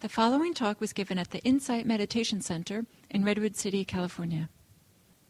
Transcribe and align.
The 0.00 0.08
following 0.08 0.54
talk 0.54 0.80
was 0.80 0.94
given 0.94 1.18
at 1.18 1.30
the 1.30 1.40
Insight 1.40 1.84
Meditation 1.84 2.40
Center 2.40 2.86
in 3.10 3.22
Redwood 3.22 3.54
City, 3.54 3.84
California. 3.84 4.48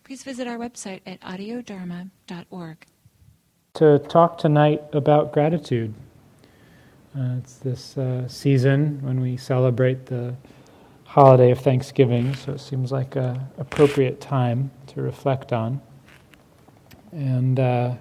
Please 0.04 0.22
visit 0.22 0.46
our 0.46 0.58
website 0.58 1.00
at 1.04 1.20
audiodharma.org. 1.22 2.86
To 3.74 3.98
talk 3.98 4.38
tonight 4.38 4.84
about 4.92 5.32
gratitude. 5.32 5.92
Uh, 7.18 7.38
it's 7.38 7.54
this 7.56 7.98
uh, 7.98 8.28
season 8.28 9.00
when 9.02 9.20
we 9.20 9.36
celebrate 9.36 10.06
the 10.06 10.36
holiday 11.02 11.50
of 11.50 11.58
Thanksgiving, 11.58 12.36
so 12.36 12.52
it 12.52 12.60
seems 12.60 12.92
like 12.92 13.16
an 13.16 13.40
appropriate 13.58 14.20
time 14.20 14.70
to 14.86 15.02
reflect 15.02 15.52
on. 15.52 15.80
And 17.10 17.58
uh, 17.58 17.94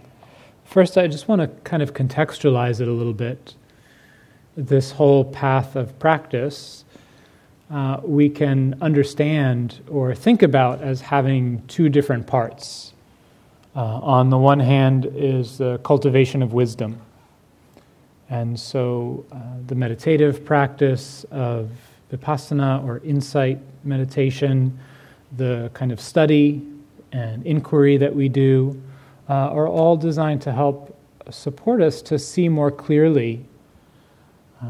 first, 0.65 0.99
I 0.99 1.07
just 1.07 1.27
want 1.27 1.41
to 1.41 1.47
kind 1.67 1.81
of 1.81 1.95
contextualize 1.95 2.79
it 2.79 2.87
a 2.87 2.93
little 2.93 3.13
bit 3.13 3.55
this 4.59 4.91
whole 4.91 5.23
path 5.23 5.75
of 5.77 5.97
practice, 5.99 6.83
uh, 7.71 8.01
we 8.03 8.29
can 8.29 8.75
understand 8.81 9.79
or 9.89 10.13
think 10.13 10.41
about 10.41 10.81
as 10.81 10.99
having 10.99 11.65
two 11.67 11.87
different 11.87 12.27
parts. 12.27 12.93
Uh, 13.75 13.79
on 13.79 14.29
the 14.29 14.37
one 14.37 14.59
hand, 14.59 15.05
is 15.15 15.57
the 15.59 15.77
cultivation 15.83 16.41
of 16.41 16.51
wisdom. 16.51 16.99
And 18.29 18.59
so 18.59 19.25
uh, 19.31 19.37
the 19.67 19.75
meditative 19.75 20.43
practice 20.43 21.23
of 21.31 21.69
vipassana 22.11 22.83
or 22.83 22.99
insight 23.05 23.59
meditation, 23.83 24.77
the 25.37 25.71
kind 25.73 25.91
of 25.91 26.01
study 26.01 26.67
and 27.11 27.45
inquiry 27.45 27.97
that 27.97 28.13
we 28.13 28.27
do, 28.27 28.81
uh, 29.29 29.33
are 29.33 29.67
all 29.67 29.95
designed 29.95 30.41
to 30.41 30.51
help 30.51 30.95
support 31.29 31.81
us 31.81 32.01
to 32.01 32.19
see 32.19 32.49
more 32.49 32.71
clearly 32.71 33.45
uh, 34.61 34.65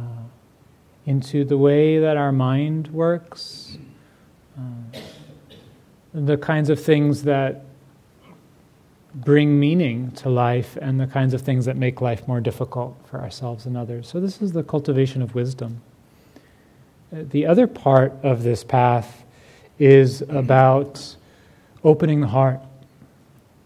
into 1.06 1.44
the 1.44 1.58
way 1.58 2.00
that 2.00 2.18
our 2.18 2.32
mind 2.32 2.88
works, 2.90 3.78
uh, 4.58 5.00
the 6.14 6.38
kinds 6.38 6.70
of 6.70 6.80
things 6.80 7.24
that 7.24 7.66
bring 9.16 9.60
meaning 9.60 10.12
to 10.12 10.30
life, 10.30 10.78
and 10.82 11.00
the 11.00 11.08
kinds 11.08 11.34
of 11.34 11.42
things 11.42 11.66
that 11.66 11.76
make 11.76 12.00
life 12.02 12.28
more 12.28 12.40
difficult 12.40 12.96
for 13.06 13.20
ourselves 13.20 13.66
and 13.66 13.76
others. 13.76 14.08
So, 14.08 14.20
this 14.20 14.42
is 14.42 14.52
the 14.52 14.64
cultivation 14.64 15.22
of 15.22 15.34
wisdom. 15.34 15.82
Uh, 17.12 17.24
the 17.30 17.46
other 17.48 17.66
part 17.66 18.14
of 18.22 18.44
this 18.44 18.64
path 18.64 19.24
is 19.80 20.22
about 20.30 21.16
opening 21.84 22.22
the 22.22 22.28
heart, 22.28 22.60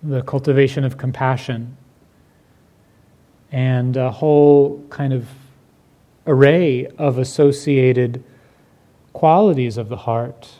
the 0.01 0.21
cultivation 0.21 0.85
of 0.85 0.97
compassion, 0.97 1.75
and 3.51 3.97
a 3.97 4.11
whole 4.11 4.81
kind 4.89 5.11
of 5.11 5.27
array 6.25 6.85
of 6.97 7.17
associated 7.17 8.23
qualities 9.13 9.77
of 9.77 9.89
the 9.89 9.97
heart 9.97 10.59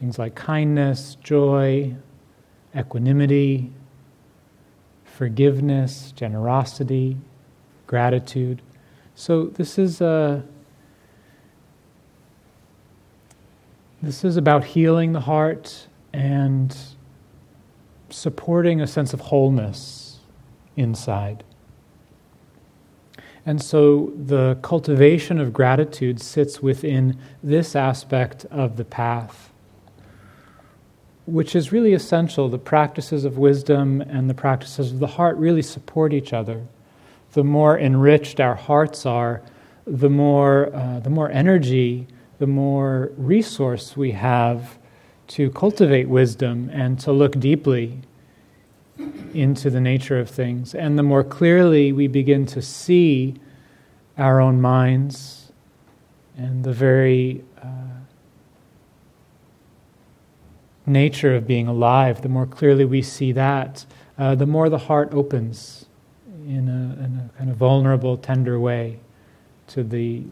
things 0.00 0.18
like 0.18 0.34
kindness, 0.34 1.18
joy, 1.22 1.94
equanimity, 2.76 3.70
forgiveness, 5.04 6.12
generosity, 6.16 7.18
gratitude. 7.86 8.62
So 9.14 9.44
this 9.44 9.78
is 9.78 10.00
a 10.00 10.42
this 14.00 14.24
is 14.24 14.38
about 14.38 14.64
healing 14.64 15.12
the 15.12 15.20
heart 15.20 15.88
and 16.14 16.74
supporting 18.08 18.80
a 18.80 18.86
sense 18.86 19.12
of 19.12 19.20
wholeness 19.20 20.20
inside. 20.74 21.44
And 23.50 23.60
so 23.60 24.12
the 24.16 24.58
cultivation 24.62 25.40
of 25.40 25.52
gratitude 25.52 26.22
sits 26.22 26.62
within 26.62 27.18
this 27.42 27.74
aspect 27.74 28.44
of 28.44 28.76
the 28.76 28.84
path, 28.84 29.50
which 31.26 31.56
is 31.56 31.72
really 31.72 31.92
essential. 31.92 32.48
The 32.48 32.58
practices 32.58 33.24
of 33.24 33.38
wisdom 33.38 34.02
and 34.02 34.30
the 34.30 34.34
practices 34.34 34.92
of 34.92 35.00
the 35.00 35.08
heart 35.08 35.36
really 35.36 35.62
support 35.62 36.12
each 36.12 36.32
other. 36.32 36.64
The 37.32 37.42
more 37.42 37.76
enriched 37.76 38.38
our 38.38 38.54
hearts 38.54 39.04
are, 39.04 39.42
the 39.84 40.10
more, 40.10 40.72
uh, 40.72 41.00
the 41.00 41.10
more 41.10 41.28
energy, 41.32 42.06
the 42.38 42.46
more 42.46 43.10
resource 43.16 43.96
we 43.96 44.12
have 44.12 44.78
to 45.26 45.50
cultivate 45.50 46.08
wisdom 46.08 46.70
and 46.72 47.00
to 47.00 47.10
look 47.10 47.40
deeply 47.40 47.98
into 49.34 49.70
the 49.70 49.80
nature 49.80 50.20
of 50.20 50.30
things. 50.30 50.74
And 50.74 50.96
the 50.96 51.02
more 51.02 51.24
clearly 51.24 51.90
we 51.92 52.06
begin 52.06 52.46
to 52.46 52.62
see 52.62 53.34
our 54.20 54.40
own 54.40 54.60
minds 54.60 55.52
and 56.36 56.62
the 56.64 56.72
very 56.72 57.42
uh, 57.62 57.66
nature 60.86 61.34
of 61.34 61.46
being 61.46 61.66
alive, 61.66 62.22
the 62.22 62.28
more 62.28 62.46
clearly 62.46 62.84
we 62.84 63.02
see 63.02 63.32
that, 63.32 63.86
uh, 64.18 64.34
the 64.34 64.46
more 64.46 64.68
the 64.68 64.78
heart 64.78 65.12
opens 65.12 65.86
in 66.46 66.68
a, 66.68 67.04
in 67.04 67.30
a 67.34 67.38
kind 67.38 67.50
of 67.50 67.56
vulnerable, 67.56 68.16
tender 68.16 68.58
way 68.58 68.98
to 69.68 69.82
the 69.82 70.24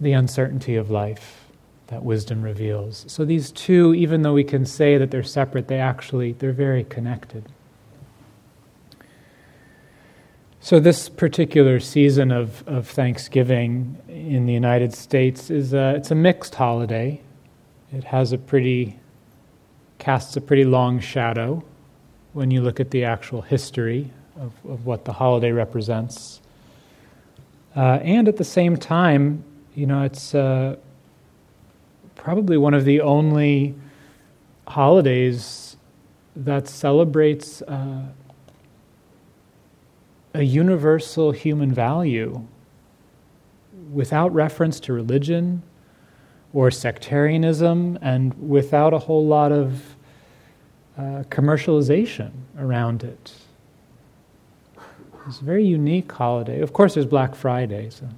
the 0.00 0.12
uncertainty 0.12 0.76
of 0.76 0.90
life 0.90 1.48
that 1.88 2.04
wisdom 2.04 2.40
reveals. 2.40 3.04
So 3.08 3.24
these 3.24 3.50
two, 3.50 3.94
even 3.94 4.22
though 4.22 4.32
we 4.32 4.44
can 4.44 4.64
say 4.64 4.96
that 4.96 5.10
they're 5.10 5.24
separate, 5.24 5.66
they 5.66 5.80
actually 5.80 6.32
they're 6.32 6.52
very 6.52 6.84
connected. 6.84 7.48
So 10.60 10.80
this 10.80 11.08
particular 11.08 11.78
season 11.78 12.32
of, 12.32 12.66
of 12.66 12.88
Thanksgiving 12.88 13.96
in 14.08 14.44
the 14.44 14.52
United 14.52 14.92
States 14.92 15.50
is 15.50 15.72
a, 15.72 15.94
it's 15.94 16.10
a 16.10 16.16
mixed 16.16 16.56
holiday. 16.56 17.20
It 17.92 18.04
has 18.04 18.32
a 18.32 18.38
pretty 18.38 18.98
casts 19.98 20.36
a 20.36 20.40
pretty 20.40 20.64
long 20.64 21.00
shadow 21.00 21.62
when 22.32 22.50
you 22.50 22.60
look 22.60 22.78
at 22.80 22.90
the 22.90 23.04
actual 23.04 23.42
history 23.42 24.10
of, 24.40 24.52
of 24.68 24.86
what 24.86 25.04
the 25.04 25.12
holiday 25.12 25.50
represents. 25.50 26.40
Uh, 27.76 27.98
and 28.02 28.28
at 28.28 28.36
the 28.36 28.44
same 28.44 28.76
time, 28.76 29.42
you 29.74 29.86
know, 29.86 30.02
it's 30.02 30.34
uh, 30.34 30.76
probably 32.14 32.56
one 32.56 32.74
of 32.74 32.84
the 32.84 33.00
only 33.00 33.74
holidays 34.66 35.76
that 36.36 36.68
celebrates 36.68 37.62
uh, 37.62 38.02
a 40.34 40.42
universal 40.42 41.32
human 41.32 41.72
value 41.72 42.46
without 43.92 44.32
reference 44.32 44.80
to 44.80 44.92
religion 44.92 45.62
or 46.52 46.70
sectarianism 46.70 47.98
and 48.02 48.34
without 48.48 48.92
a 48.92 48.98
whole 48.98 49.26
lot 49.26 49.52
of 49.52 49.96
uh, 50.96 51.22
commercialization 51.30 52.30
around 52.58 53.04
it. 53.04 53.32
It's 55.26 55.40
a 55.40 55.44
very 55.44 55.64
unique 55.64 56.10
holiday. 56.10 56.60
Of 56.60 56.72
course, 56.72 56.94
there's 56.94 57.06
Black 57.06 57.34
Friday, 57.34 57.90
so 57.90 58.08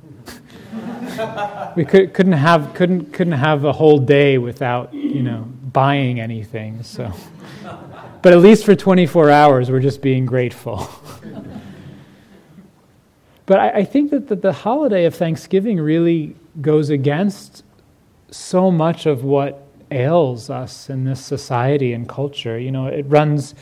we 1.77 1.84
could, 1.84 2.15
couldn't 2.15 2.34
have 2.34 2.72
couldn't 2.72 3.12
couldn't 3.12 3.32
have 3.32 3.65
a 3.65 3.72
whole 3.72 3.98
day 3.98 4.38
without 4.38 4.94
you 4.94 5.22
know 5.22 5.42
buying 5.72 6.21
anything. 6.21 6.84
So, 6.84 7.12
but 8.22 8.32
at 8.32 8.38
least 8.38 8.65
for 8.65 8.77
24 8.77 9.28
hours, 9.28 9.72
we're 9.72 9.81
just 9.81 10.03
being 10.03 10.25
grateful. 10.25 10.88
But 13.50 13.59
I, 13.59 13.71
I 13.78 13.84
think 13.84 14.12
that 14.12 14.28
the, 14.28 14.37
the 14.37 14.53
holiday 14.53 15.06
of 15.06 15.16
Thanksgiving 15.16 15.81
really 15.81 16.37
goes 16.61 16.88
against 16.88 17.65
so 18.31 18.71
much 18.71 19.06
of 19.06 19.25
what 19.25 19.66
ails 19.91 20.50
us 20.50 20.88
in 20.88 21.03
this 21.03 21.21
society 21.21 21.93
and 21.93 22.09
culture. 22.09 22.60
You 22.60 22.71
know, 22.71 22.87
it 22.87 23.03
runs 23.09 23.56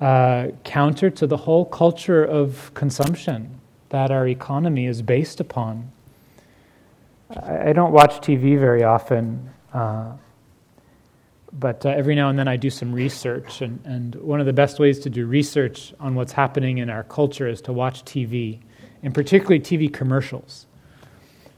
uh, 0.00 0.46
counter 0.64 1.10
to 1.10 1.26
the 1.26 1.36
whole 1.36 1.66
culture 1.66 2.24
of 2.24 2.72
consumption 2.72 3.60
that 3.90 4.10
our 4.10 4.26
economy 4.28 4.86
is 4.86 5.02
based 5.02 5.40
upon. 5.40 5.92
I, 7.28 7.68
I 7.68 7.72
don't 7.74 7.92
watch 7.92 8.26
TV 8.26 8.58
very 8.58 8.82
often, 8.82 9.50
uh, 9.74 10.12
but 11.52 11.84
uh, 11.84 11.90
every 11.90 12.14
now 12.14 12.30
and 12.30 12.38
then 12.38 12.48
I 12.48 12.56
do 12.56 12.70
some 12.70 12.94
research. 12.94 13.60
And, 13.60 13.78
and 13.84 14.14
one 14.14 14.40
of 14.40 14.46
the 14.46 14.54
best 14.54 14.78
ways 14.78 15.00
to 15.00 15.10
do 15.10 15.26
research 15.26 15.92
on 16.00 16.14
what's 16.14 16.32
happening 16.32 16.78
in 16.78 16.88
our 16.88 17.04
culture 17.04 17.46
is 17.46 17.60
to 17.60 17.74
watch 17.74 18.06
TV 18.06 18.60
and 19.04 19.14
particularly 19.14 19.60
TV 19.60 19.92
commercials. 19.92 20.66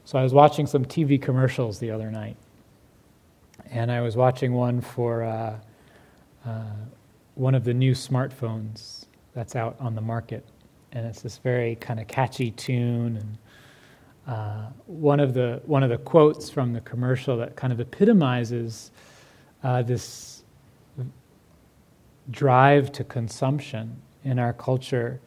So 0.03 0.19
I 0.19 0.23
was 0.23 0.33
watching 0.33 0.67
some 0.67 0.85
TV 0.85 1.19
commercials 1.19 1.79
the 1.79 1.89
other 1.89 2.11
night, 2.11 2.35
and 3.71 3.91
I 3.91 4.01
was 4.01 4.15
watching 4.15 4.53
one 4.53 4.81
for 4.81 5.23
uh, 5.23 5.57
uh, 6.45 6.63
one 7.35 7.55
of 7.55 7.63
the 7.63 7.73
new 7.73 7.93
smartphones 7.93 9.05
that's 9.33 9.55
out 9.55 9.77
on 9.79 9.95
the 9.95 10.01
market, 10.01 10.45
and 10.91 11.05
it's 11.07 11.21
this 11.21 11.37
very 11.37 11.75
kind 11.77 11.99
of 11.99 12.07
catchy 12.07 12.51
tune. 12.51 13.17
And 13.17 13.37
uh, 14.27 14.67
one 14.85 15.21
of 15.21 15.33
the 15.33 15.61
one 15.65 15.83
of 15.83 15.89
the 15.89 15.97
quotes 15.99 16.49
from 16.49 16.73
the 16.73 16.81
commercial 16.81 17.37
that 17.37 17.55
kind 17.55 17.71
of 17.71 17.79
epitomizes 17.79 18.91
uh, 19.63 19.81
this 19.81 20.43
drive 22.29 22.91
to 22.91 23.05
consumption 23.05 24.01
in 24.25 24.37
our 24.37 24.51
culture 24.51 25.21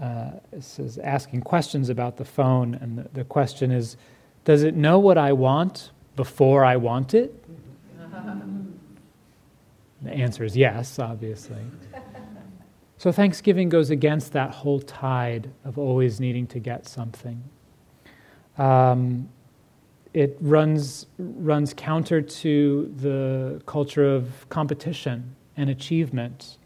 uh, 0.00 0.30
is 0.52 0.98
asking 1.02 1.42
questions 1.42 1.88
about 1.88 2.16
the 2.16 2.24
phone, 2.24 2.74
and 2.74 2.98
the, 2.98 3.08
the 3.12 3.24
question 3.24 3.70
is 3.70 3.96
Does 4.44 4.62
it 4.62 4.74
know 4.74 4.98
what 4.98 5.18
I 5.18 5.32
want 5.32 5.90
before 6.16 6.64
I 6.64 6.76
want 6.76 7.14
it? 7.14 7.44
the 10.02 10.12
answer 10.12 10.44
is 10.44 10.56
yes, 10.56 10.98
obviously. 10.98 11.62
So 12.98 13.12
Thanksgiving 13.12 13.68
goes 13.68 13.90
against 13.90 14.32
that 14.32 14.50
whole 14.50 14.80
tide 14.80 15.52
of 15.64 15.78
always 15.78 16.18
needing 16.18 16.48
to 16.48 16.58
get 16.58 16.88
something. 16.88 17.44
Um, 18.58 19.28
it 20.14 20.36
runs, 20.40 21.06
runs 21.16 21.72
counter 21.74 22.20
to 22.20 22.92
the 22.96 23.62
culture 23.66 24.04
of 24.04 24.48
competition 24.48 25.36
and 25.56 25.70
achievement, 25.70 26.58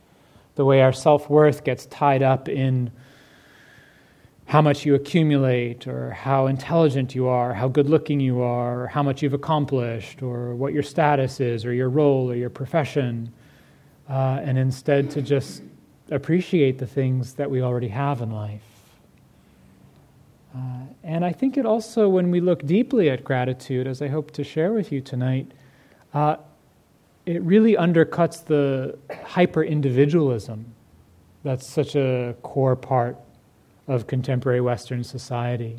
the 0.55 0.64
way 0.64 0.81
our 0.81 0.93
self 0.93 1.28
worth 1.28 1.64
gets 1.64 1.85
tied 1.87 2.23
up 2.23 2.49
in 2.49 2.90
how 4.47 4.61
much 4.61 4.85
you 4.85 4.94
accumulate, 4.94 5.87
or 5.87 6.11
how 6.11 6.47
intelligent 6.47 7.15
you 7.15 7.27
are, 7.27 7.55
how 7.55 7.69
good 7.69 7.89
looking 7.89 8.21
you 8.21 8.43
are, 8.43 8.83
or 8.83 8.87
how 8.87 9.03
much 9.03 9.23
you've 9.23 9.35
accomplished, 9.35 10.23
or 10.23 10.55
what 10.55 10.73
your 10.73 10.83
status 10.83 11.41
is, 11.41 11.65
or 11.65 11.73
your 11.73 11.89
role, 11.89 12.31
or 12.31 12.35
your 12.35 12.50
profession, 12.50 13.33
uh, 14.11 14.41
and 14.43 14.59
instead 14.59 15.11
to 15.11 15.23
just 15.23 15.62
appreciate 16.11 16.79
the 16.79 16.87
things 16.87 17.35
that 17.35 17.50
we 17.50 17.62
already 17.62 17.89
have 17.89 18.21
in 18.21 18.31
life. 18.31 18.61
Uh, 20.55 20.59
and 21.03 21.25
I 21.25 21.33
think 21.33 21.56
it 21.56 21.65
also, 21.65 22.09
when 22.09 22.31
we 22.31 22.41
look 22.41 22.67
deeply 22.67 23.09
at 23.09 23.25
gratitude, 23.25 23.87
as 23.87 24.03
I 24.03 24.09
hope 24.09 24.33
to 24.33 24.45
share 24.45 24.73
with 24.73 24.93
you 24.93 25.00
tonight, 25.00 25.50
uh, 26.12 26.37
it 27.25 27.41
really 27.43 27.75
undercuts 27.75 28.45
the 28.45 28.99
hyper 29.25 29.62
individualism 29.62 30.67
that's 31.43 31.67
such 31.67 31.97
a 31.97 32.37
core 32.43 32.77
part 32.77 33.17
of 33.94 34.06
contemporary 34.06 34.61
Western 34.61 35.05
society. 35.05 35.79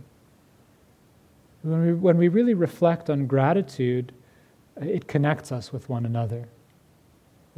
When 1.61 1.85
we, 1.85 1.93
when 1.93 2.17
we 2.17 2.27
really 2.27 2.53
reflect 2.53 3.09
on 3.09 3.27
gratitude, 3.27 4.11
it 4.81 5.07
connects 5.07 5.51
us 5.51 5.71
with 5.71 5.89
one 5.89 6.05
another 6.05 6.47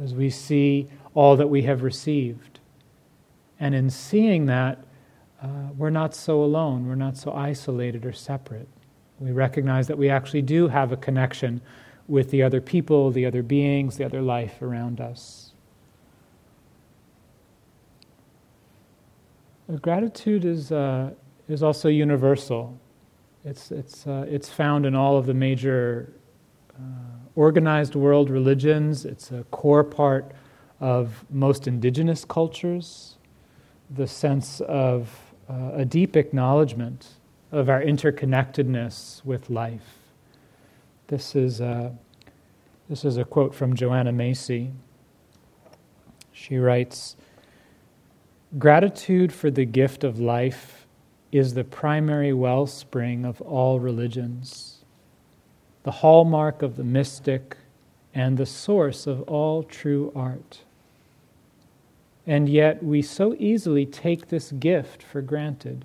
as 0.02 0.14
we 0.14 0.30
see 0.30 0.88
all 1.14 1.36
that 1.36 1.48
we 1.48 1.62
have 1.62 1.82
received. 1.82 2.60
And 3.58 3.74
in 3.74 3.88
seeing 3.90 4.46
that, 4.46 4.78
uh, 5.42 5.48
we're 5.76 5.90
not 5.90 6.14
so 6.14 6.42
alone, 6.42 6.86
we're 6.86 6.94
not 6.94 7.16
so 7.16 7.32
isolated 7.32 8.04
or 8.04 8.12
separate. 8.12 8.68
We 9.18 9.32
recognize 9.32 9.86
that 9.86 9.96
we 9.96 10.10
actually 10.10 10.42
do 10.42 10.68
have 10.68 10.92
a 10.92 10.96
connection 10.96 11.62
with 12.08 12.30
the 12.30 12.42
other 12.42 12.60
people, 12.60 13.10
the 13.10 13.26
other 13.26 13.42
beings, 13.42 13.96
the 13.96 14.04
other 14.04 14.22
life 14.22 14.60
around 14.60 15.00
us. 15.00 15.45
Gratitude 19.82 20.44
is, 20.44 20.70
uh, 20.70 21.10
is 21.48 21.62
also 21.62 21.88
universal. 21.88 22.78
It's, 23.44 23.72
it's, 23.72 24.06
uh, 24.06 24.24
it's 24.28 24.48
found 24.48 24.86
in 24.86 24.94
all 24.94 25.16
of 25.16 25.26
the 25.26 25.34
major 25.34 26.12
uh, 26.72 26.82
organized 27.34 27.96
world 27.96 28.30
religions. 28.30 29.04
It's 29.04 29.32
a 29.32 29.42
core 29.50 29.82
part 29.82 30.30
of 30.78 31.24
most 31.30 31.66
indigenous 31.66 32.24
cultures. 32.24 33.16
The 33.90 34.06
sense 34.06 34.60
of 34.60 35.10
uh, 35.50 35.70
a 35.74 35.84
deep 35.84 36.16
acknowledgement 36.16 37.08
of 37.50 37.68
our 37.68 37.82
interconnectedness 37.82 39.24
with 39.24 39.50
life. 39.50 39.98
This 41.08 41.34
is, 41.34 41.60
a, 41.60 41.92
this 42.88 43.04
is 43.04 43.16
a 43.16 43.24
quote 43.24 43.52
from 43.52 43.74
Joanna 43.74 44.12
Macy. 44.12 44.70
She 46.30 46.56
writes, 46.58 47.16
Gratitude 48.58 49.32
for 49.32 49.50
the 49.50 49.64
gift 49.64 50.04
of 50.04 50.20
life 50.20 50.86
is 51.32 51.54
the 51.54 51.64
primary 51.64 52.32
wellspring 52.32 53.24
of 53.24 53.40
all 53.42 53.80
religions, 53.80 54.84
the 55.82 55.90
hallmark 55.90 56.62
of 56.62 56.76
the 56.76 56.84
mystic, 56.84 57.56
and 58.14 58.38
the 58.38 58.46
source 58.46 59.06
of 59.06 59.20
all 59.22 59.62
true 59.62 60.10
art. 60.14 60.60
And 62.26 62.48
yet, 62.48 62.82
we 62.82 63.02
so 63.02 63.34
easily 63.38 63.84
take 63.84 64.28
this 64.28 64.52
gift 64.52 65.02
for 65.02 65.20
granted. 65.20 65.84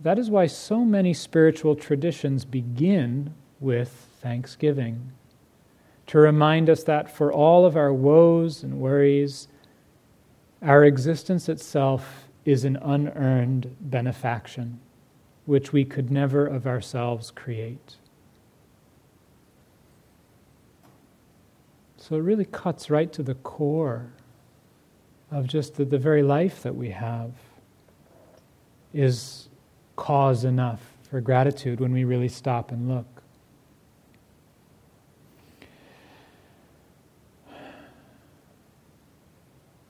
That 0.00 0.18
is 0.18 0.28
why 0.30 0.46
so 0.46 0.84
many 0.84 1.14
spiritual 1.14 1.76
traditions 1.76 2.44
begin 2.44 3.34
with 3.60 4.08
thanksgiving, 4.20 5.12
to 6.08 6.18
remind 6.18 6.68
us 6.68 6.82
that 6.84 7.14
for 7.14 7.32
all 7.32 7.64
of 7.64 7.76
our 7.76 7.92
woes 7.92 8.62
and 8.62 8.80
worries, 8.80 9.46
our 10.64 10.84
existence 10.84 11.48
itself 11.48 12.28
is 12.44 12.64
an 12.64 12.76
unearned 12.76 13.76
benefaction, 13.80 14.80
which 15.44 15.72
we 15.72 15.84
could 15.84 16.10
never 16.10 16.46
of 16.46 16.66
ourselves 16.66 17.30
create. 17.30 17.96
So 21.98 22.16
it 22.16 22.20
really 22.20 22.44
cuts 22.44 22.90
right 22.90 23.12
to 23.12 23.22
the 23.22 23.34
core 23.34 24.12
of 25.30 25.46
just 25.46 25.76
the, 25.76 25.84
the 25.84 25.98
very 25.98 26.22
life 26.22 26.62
that 26.62 26.74
we 26.74 26.90
have 26.90 27.32
is 28.92 29.48
cause 29.96 30.44
enough 30.44 30.80
for 31.10 31.20
gratitude 31.20 31.80
when 31.80 31.92
we 31.92 32.04
really 32.04 32.28
stop 32.28 32.70
and 32.72 32.88
look. 32.88 33.13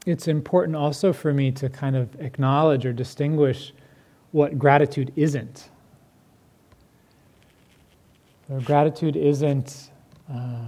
It's 0.06 0.28
important 0.28 0.76
also 0.76 1.12
for 1.12 1.32
me 1.32 1.50
to 1.52 1.68
kind 1.68 1.96
of 1.96 2.20
acknowledge 2.20 2.84
or 2.84 2.92
distinguish 2.92 3.72
what 4.32 4.58
gratitude 4.58 5.12
isn't. 5.16 5.70
Gratitude 8.64 9.16
isn't 9.16 9.90
uh, 10.30 10.66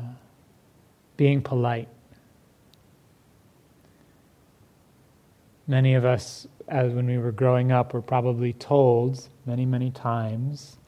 being 1.16 1.42
polite. 1.42 1.88
Many 5.66 5.94
of 5.94 6.04
us, 6.04 6.46
as 6.68 6.92
when 6.92 7.06
we 7.06 7.18
were 7.18 7.32
growing 7.32 7.72
up, 7.72 7.92
were 7.92 8.00
probably 8.00 8.54
told 8.54 9.28
many, 9.44 9.66
many 9.66 9.90
times, 9.90 10.78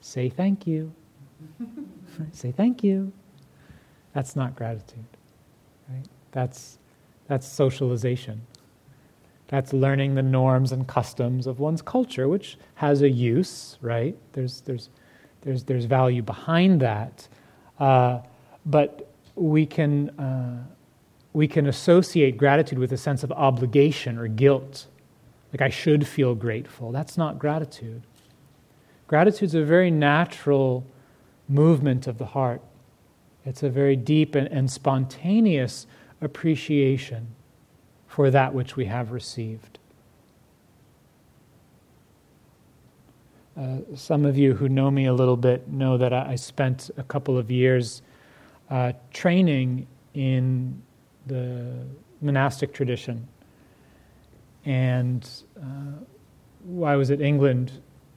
say 0.00 0.30
thank 0.30 0.66
you. 0.66 0.92
say 2.32 2.52
thank 2.52 2.82
you. 2.82 3.12
That's 4.14 4.36
not 4.36 4.56
gratitude, 4.56 5.04
right? 5.90 6.06
That's 6.32 6.78
that's 7.28 7.46
socialization. 7.46 8.42
That's 9.48 9.72
learning 9.72 10.14
the 10.14 10.22
norms 10.22 10.72
and 10.72 10.86
customs 10.86 11.46
of 11.46 11.60
one's 11.60 11.82
culture, 11.82 12.28
which 12.28 12.58
has 12.74 13.02
a 13.02 13.08
use, 13.08 13.78
right? 13.80 14.16
There's, 14.32 14.60
there's, 14.62 14.90
there's, 15.42 15.64
there's 15.64 15.84
value 15.84 16.22
behind 16.22 16.80
that. 16.80 17.28
Uh, 17.78 18.20
but 18.64 19.08
we 19.36 19.66
can, 19.66 20.10
uh, 20.18 20.64
we 21.32 21.46
can 21.46 21.66
associate 21.66 22.36
gratitude 22.36 22.78
with 22.78 22.92
a 22.92 22.96
sense 22.96 23.22
of 23.22 23.30
obligation 23.32 24.18
or 24.18 24.26
guilt. 24.26 24.86
Like, 25.52 25.62
I 25.62 25.68
should 25.68 26.06
feel 26.06 26.34
grateful. 26.34 26.90
That's 26.90 27.16
not 27.16 27.38
gratitude. 27.38 28.02
Gratitude 29.06 29.50
is 29.50 29.54
a 29.54 29.62
very 29.62 29.90
natural 29.90 30.84
movement 31.48 32.08
of 32.08 32.18
the 32.18 32.26
heart, 32.26 32.60
it's 33.44 33.62
a 33.62 33.70
very 33.70 33.94
deep 33.94 34.34
and, 34.34 34.48
and 34.48 34.68
spontaneous 34.68 35.86
appreciation 36.20 37.28
for 38.06 38.30
that 38.30 38.54
which 38.54 38.76
we 38.76 38.86
have 38.86 39.12
received. 39.12 39.78
Uh, 43.56 43.78
some 43.94 44.26
of 44.26 44.36
you 44.36 44.54
who 44.54 44.68
know 44.68 44.90
me 44.90 45.06
a 45.06 45.14
little 45.14 45.36
bit 45.36 45.66
know 45.68 45.96
that 45.96 46.12
I, 46.12 46.34
spent 46.34 46.90
a 46.98 47.02
couple 47.02 47.38
of 47.38 47.50
years 47.50 48.02
uh, 48.68 48.92
training 49.12 49.86
in 50.12 50.82
the 51.26 51.72
monastic 52.20 52.74
tradition. 52.74 53.26
And 54.66 55.26
uh, 55.58 56.84
I 56.84 56.96
was 56.96 57.10
at 57.10 57.22
England, 57.22 57.72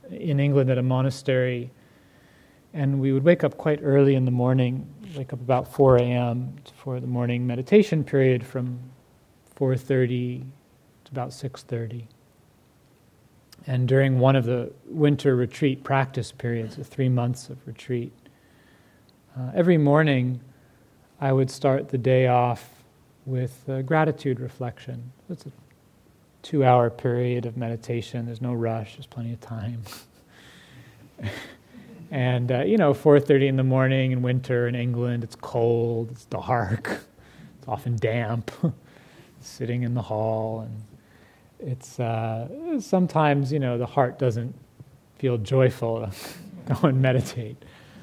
in 0.10 0.42
England 0.42 0.70
at 0.70 0.78
a 0.78 0.84
monastery, 0.84 1.72
and 2.74 3.00
we 3.00 3.14
would 3.14 3.24
wake 3.24 3.44
up 3.44 3.58
quite 3.58 3.80
early 3.82 4.16
in 4.16 4.26
the 4.26 4.32
morning 4.32 4.88
wake 5.16 5.34
up 5.34 5.40
about 5.40 5.72
4 5.74 5.98
a.m. 5.98 6.56
for 6.76 7.00
the 7.00 7.08
morning 7.08 7.46
meditation 7.46 8.04
period 8.04 8.46
from 8.46 8.80
4:30 9.56 10.44
to 11.06 11.12
about 11.12 11.30
6:30. 11.30 12.08
And 13.68 13.88
during 13.88 14.20
one 14.20 14.36
of 14.36 14.46
the 14.46 14.72
winter 14.86 15.36
retreat 15.36 15.84
practice 15.84 16.32
periods, 16.32 16.78
the 16.78 16.84
three 16.84 17.10
months 17.10 17.50
of 17.50 17.66
retreat, 17.68 18.14
uh, 19.38 19.52
every 19.54 19.78
morning 19.78 20.40
I 21.20 21.34
would 21.34 21.52
start 21.52 21.90
the 21.90 21.98
day 21.98 22.28
off 22.28 22.70
with 23.26 23.70
gratitude 23.86 24.40
reflection. 24.40 25.12
It's 25.30 25.46
a 25.46 25.52
two-hour 26.42 26.90
period 26.92 27.46
of 27.46 27.58
meditation. 27.58 28.26
There's 28.26 28.42
no 28.42 28.54
rush. 28.54 28.96
There's 28.96 29.06
plenty 29.06 29.34
of 29.34 29.42
time. 29.42 29.84
And 32.12 32.52
uh, 32.52 32.60
you 32.62 32.78
know, 32.78 32.94
4:30 32.94 33.48
in 33.48 33.56
the 33.56 33.64
morning 33.64 34.12
in 34.12 34.22
winter 34.22 34.68
in 34.68 34.76
England, 34.76 35.24
it's 35.24 35.36
cold, 35.36 36.10
it's 36.12 36.26
dark, 36.26 36.90
it's 37.60 37.68
often 37.68 37.96
damp. 37.98 38.52
Sitting 39.42 39.84
in 39.84 39.94
the 39.94 40.02
hall, 40.02 40.62
and 40.62 41.72
it's 41.72 42.00
uh, 42.00 42.80
sometimes 42.82 43.54
you 43.54 43.60
know 43.60 43.78
the 43.78 43.86
heart 43.86 44.20
doesn't 44.20 44.54
feel 45.18 45.38
joyful 45.38 46.02
to 46.02 46.74
go 46.74 46.88
and 46.88 47.02
meditate. 47.02 47.56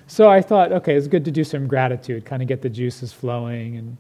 So 0.07 0.29
I 0.31 0.41
thought, 0.41 0.73
okay, 0.73 0.95
it's 0.95 1.09
good 1.09 1.25
to 1.25 1.31
do 1.31 1.45
some 1.45 1.67
gratitude, 1.67 2.25
kind 2.25 2.41
of 2.41 2.49
get 2.49 2.63
the 2.63 2.71
juices 2.71 3.13
flowing 3.13 3.77
and 3.77 3.97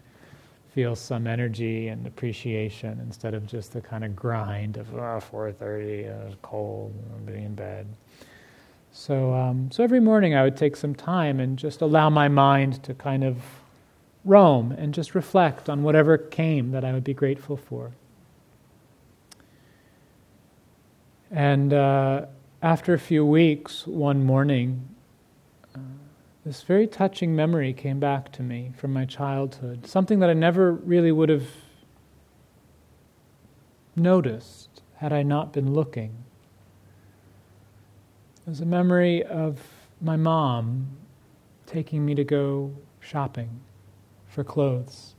feel 0.72 0.94
some 0.94 1.26
energy 1.26 1.88
and 1.88 2.06
appreciation 2.06 3.00
instead 3.00 3.34
of 3.34 3.46
just 3.46 3.72
the 3.72 3.80
kind 3.80 4.04
of 4.04 4.14
grind 4.14 4.76
of 4.76 4.94
oh, 4.94 5.20
4:30, 5.32 6.08
uh, 6.08 6.34
cold, 6.42 6.94
I'll 7.12 7.34
in 7.34 7.54
bed. 7.54 7.86
So, 8.98 9.34
um, 9.34 9.70
so 9.70 9.84
every 9.84 10.00
morning 10.00 10.34
I 10.34 10.42
would 10.42 10.56
take 10.56 10.74
some 10.74 10.94
time 10.94 11.38
and 11.38 11.58
just 11.58 11.82
allow 11.82 12.08
my 12.08 12.28
mind 12.28 12.82
to 12.84 12.94
kind 12.94 13.24
of 13.24 13.36
roam 14.24 14.72
and 14.72 14.94
just 14.94 15.14
reflect 15.14 15.68
on 15.68 15.82
whatever 15.82 16.16
came 16.16 16.70
that 16.70 16.82
I 16.82 16.94
would 16.94 17.04
be 17.04 17.12
grateful 17.12 17.58
for. 17.58 17.92
And 21.30 21.74
uh, 21.74 22.24
after 22.62 22.94
a 22.94 22.98
few 22.98 23.24
weeks, 23.24 23.86
one 23.86 24.24
morning, 24.24 24.88
uh, 25.74 25.80
this 26.46 26.62
very 26.62 26.86
touching 26.86 27.36
memory 27.36 27.74
came 27.74 28.00
back 28.00 28.32
to 28.32 28.42
me 28.42 28.72
from 28.78 28.94
my 28.94 29.04
childhood, 29.04 29.86
something 29.86 30.20
that 30.20 30.30
I 30.30 30.34
never 30.34 30.72
really 30.72 31.12
would 31.12 31.28
have 31.28 31.48
noticed 33.94 34.80
had 34.96 35.12
I 35.12 35.22
not 35.22 35.52
been 35.52 35.74
looking. 35.74 36.24
Was 38.46 38.60
a 38.60 38.64
memory 38.64 39.24
of 39.24 39.58
my 40.00 40.14
mom 40.14 40.86
taking 41.66 42.06
me 42.06 42.14
to 42.14 42.22
go 42.22 42.72
shopping 43.00 43.60
for 44.28 44.44
clothes. 44.44 45.16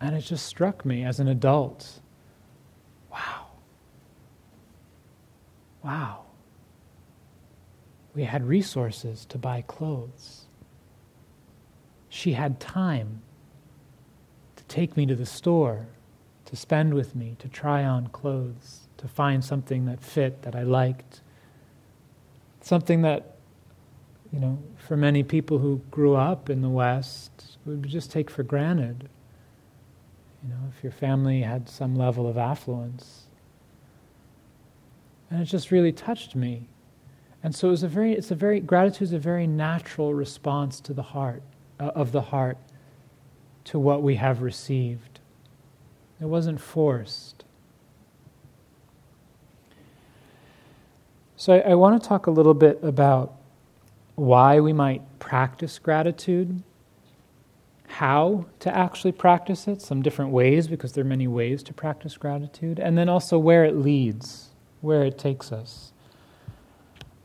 And 0.00 0.14
it 0.14 0.20
just 0.20 0.46
struck 0.46 0.84
me 0.84 1.04
as 1.04 1.18
an 1.18 1.26
adult 1.26 2.00
wow. 3.10 3.46
Wow. 5.82 6.26
We 8.14 8.22
had 8.22 8.46
resources 8.46 9.24
to 9.26 9.38
buy 9.38 9.62
clothes. 9.62 10.46
She 12.08 12.34
had 12.34 12.60
time 12.60 13.20
to 14.54 14.64
take 14.64 14.96
me 14.96 15.06
to 15.06 15.16
the 15.16 15.26
store, 15.26 15.88
to 16.44 16.54
spend 16.54 16.94
with 16.94 17.16
me, 17.16 17.34
to 17.40 17.48
try 17.48 17.84
on 17.84 18.06
clothes, 18.08 18.85
to 18.98 19.08
find 19.08 19.44
something 19.44 19.86
that 19.86 20.02
fit, 20.02 20.42
that 20.42 20.54
I 20.54 20.62
liked. 20.62 21.20
Something 22.60 23.02
that 23.02 23.36
you 24.32 24.40
know, 24.40 24.58
for 24.76 24.96
many 24.96 25.22
people 25.22 25.58
who 25.58 25.80
grew 25.90 26.14
up 26.14 26.50
in 26.50 26.60
the 26.60 26.68
West, 26.68 27.58
we 27.64 27.74
would 27.74 27.88
just 27.88 28.10
take 28.10 28.30
for 28.30 28.42
granted. 28.42 29.08
You 30.42 30.50
know, 30.50 30.60
if 30.76 30.82
your 30.82 30.92
family 30.92 31.42
had 31.42 31.68
some 31.68 31.94
level 31.94 32.28
of 32.28 32.36
affluence. 32.36 33.24
And 35.30 35.40
it 35.40 35.46
just 35.46 35.70
really 35.70 35.92
touched 35.92 36.34
me. 36.34 36.68
And 37.42 37.54
so 37.54 37.68
it 37.68 37.72
was 37.72 37.82
a 37.82 37.88
very, 37.88 38.12
it's 38.12 38.30
a 38.30 38.34
very, 38.34 38.60
gratitude 38.60 39.02
is 39.02 39.12
a 39.12 39.18
very 39.18 39.46
natural 39.46 40.14
response 40.14 40.80
to 40.80 40.92
the 40.92 41.02
heart, 41.02 41.42
uh, 41.80 41.92
of 41.94 42.12
the 42.12 42.22
heart, 42.22 42.58
to 43.64 43.78
what 43.78 44.02
we 44.02 44.16
have 44.16 44.42
received. 44.42 45.20
It 46.20 46.26
wasn't 46.26 46.60
forced. 46.60 47.35
So 51.36 51.54
I, 51.54 51.70
I 51.70 51.74
want 51.74 52.02
to 52.02 52.08
talk 52.08 52.26
a 52.26 52.30
little 52.30 52.54
bit 52.54 52.78
about 52.82 53.34
why 54.14 54.60
we 54.60 54.72
might 54.72 55.02
practice 55.18 55.78
gratitude, 55.78 56.62
how 57.88 58.46
to 58.60 58.74
actually 58.74 59.12
practice 59.12 59.68
it, 59.68 59.82
some 59.82 60.00
different 60.00 60.30
ways, 60.30 60.66
because 60.66 60.92
there 60.92 61.02
are 61.02 61.06
many 61.06 61.28
ways 61.28 61.62
to 61.64 61.74
practice 61.74 62.16
gratitude, 62.16 62.78
and 62.78 62.96
then 62.96 63.08
also 63.08 63.38
where 63.38 63.64
it 63.64 63.76
leads, 63.76 64.48
where 64.80 65.04
it 65.04 65.18
takes 65.18 65.52
us. 65.52 65.92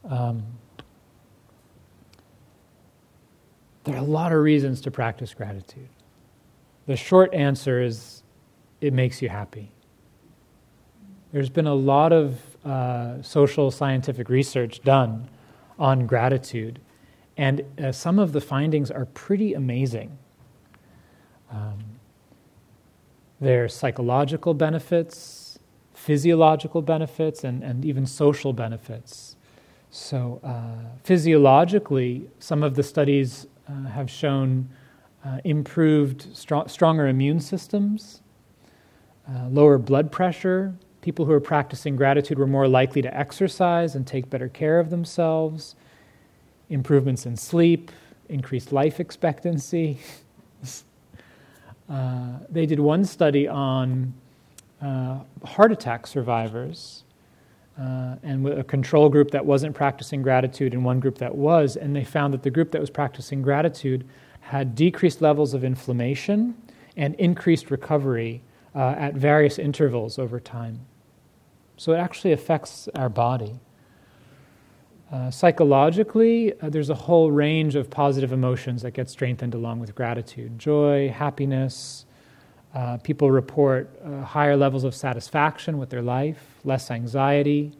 Um, 0.03 0.43
there 3.85 3.95
are 3.95 3.99
a 3.99 4.03
lot 4.03 4.33
of 4.33 4.39
reasons 4.39 4.81
to 4.81 4.91
practice 4.91 5.33
gratitude. 5.33 5.87
The 6.85 6.97
short 6.97 7.33
answer 7.33 7.81
is 7.81 8.23
it 8.81 8.91
makes 8.93 9.21
you 9.21 9.29
happy. 9.29 9.71
There's 11.31 11.49
been 11.49 11.67
a 11.67 11.73
lot 11.73 12.11
of 12.11 12.50
uh, 12.65 13.21
social 13.21 13.71
scientific 13.71 14.29
research 14.29 14.81
done 14.81 15.27
on 15.79 16.05
gratitude. 16.05 16.79
And 17.37 17.63
uh, 17.81 17.91
some 17.91 18.19
of 18.19 18.33
the 18.33 18.41
findings 18.41 18.91
are 18.91 19.05
pretty 19.05 19.53
amazing. 19.53 20.17
Um, 21.51 21.79
there 23.39 23.63
are 23.63 23.67
psychological 23.67 24.53
benefits, 24.53 25.57
physiological 25.93 26.81
benefits, 26.81 27.43
and, 27.43 27.63
and 27.63 27.83
even 27.83 28.05
social 28.05 28.53
benefits. 28.53 29.35
So, 29.89 30.39
uh, 30.43 30.87
physiologically, 31.03 32.29
some 32.39 32.63
of 32.63 32.75
the 32.75 32.83
studies 32.83 33.47
uh, 33.67 33.89
have 33.89 34.09
shown 34.09 34.69
uh, 35.25 35.39
improved, 35.43 36.35
strong, 36.35 36.67
stronger 36.67 37.07
immune 37.07 37.39
systems, 37.39 38.21
uh, 39.27 39.47
lower 39.49 39.77
blood 39.77 40.11
pressure, 40.11 40.75
People 41.01 41.25
who 41.25 41.31
are 41.31 41.41
practicing 41.41 41.95
gratitude 41.95 42.37
were 42.37 42.47
more 42.47 42.67
likely 42.67 43.01
to 43.01 43.17
exercise 43.17 43.95
and 43.95 44.05
take 44.05 44.29
better 44.29 44.47
care 44.47 44.79
of 44.79 44.89
themselves, 44.89 45.75
improvements 46.69 47.25
in 47.25 47.35
sleep, 47.35 47.91
increased 48.29 48.71
life 48.71 48.99
expectancy. 48.99 49.99
uh, 51.89 52.37
they 52.49 52.65
did 52.65 52.79
one 52.79 53.03
study 53.03 53.47
on 53.47 54.13
uh, 54.81 55.19
heart 55.43 55.71
attack 55.71 56.07
survivors. 56.07 57.03
Uh, 57.79 58.15
and 58.21 58.45
a 58.47 58.63
control 58.65 59.09
group 59.09 59.31
that 59.31 59.43
wasn't 59.43 59.73
practicing 59.73 60.21
gratitude 60.21 60.73
and 60.73 60.83
one 60.83 60.99
group 60.99 61.17
that 61.17 61.33
was, 61.33 61.77
and 61.77 61.95
they 61.95 62.03
found 62.03 62.33
that 62.33 62.43
the 62.43 62.49
group 62.49 62.69
that 62.69 62.81
was 62.81 62.89
practicing 62.89 63.41
gratitude 63.41 64.07
had 64.41 64.75
decreased 64.75 65.21
levels 65.21 65.53
of 65.53 65.63
inflammation 65.63 66.53
and 66.97 67.15
increased 67.15 67.71
recovery 67.71 68.41
uh, 68.75 68.93
at 68.97 69.13
various 69.15 69.57
intervals 69.57 70.19
over 70.19 70.39
time. 70.39 70.79
So 71.81 71.93
it 71.93 71.97
actually 71.97 72.33
affects 72.33 72.87
our 72.93 73.09
body. 73.09 73.59
Uh, 75.11 75.31
psychologically, 75.31 76.53
uh, 76.61 76.69
there's 76.69 76.91
a 76.91 76.93
whole 76.93 77.31
range 77.31 77.73
of 77.75 77.89
positive 77.89 78.31
emotions 78.31 78.83
that 78.83 78.91
get 78.91 79.09
strengthened 79.09 79.55
along 79.55 79.79
with 79.79 79.95
gratitude 79.95 80.59
joy, 80.59 81.09
happiness. 81.09 82.05
Uh, 82.75 82.97
people 82.97 83.31
report 83.31 83.99
uh, 84.05 84.21
higher 84.21 84.55
levels 84.55 84.83
of 84.83 84.93
satisfaction 84.93 85.79
with 85.79 85.89
their 85.89 86.03
life, 86.03 86.59
less 86.63 86.91
anxiety, 86.91 87.71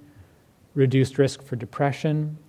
reduced 0.73 1.19
risk 1.19 1.43
for 1.43 1.55
depression, 1.55 2.39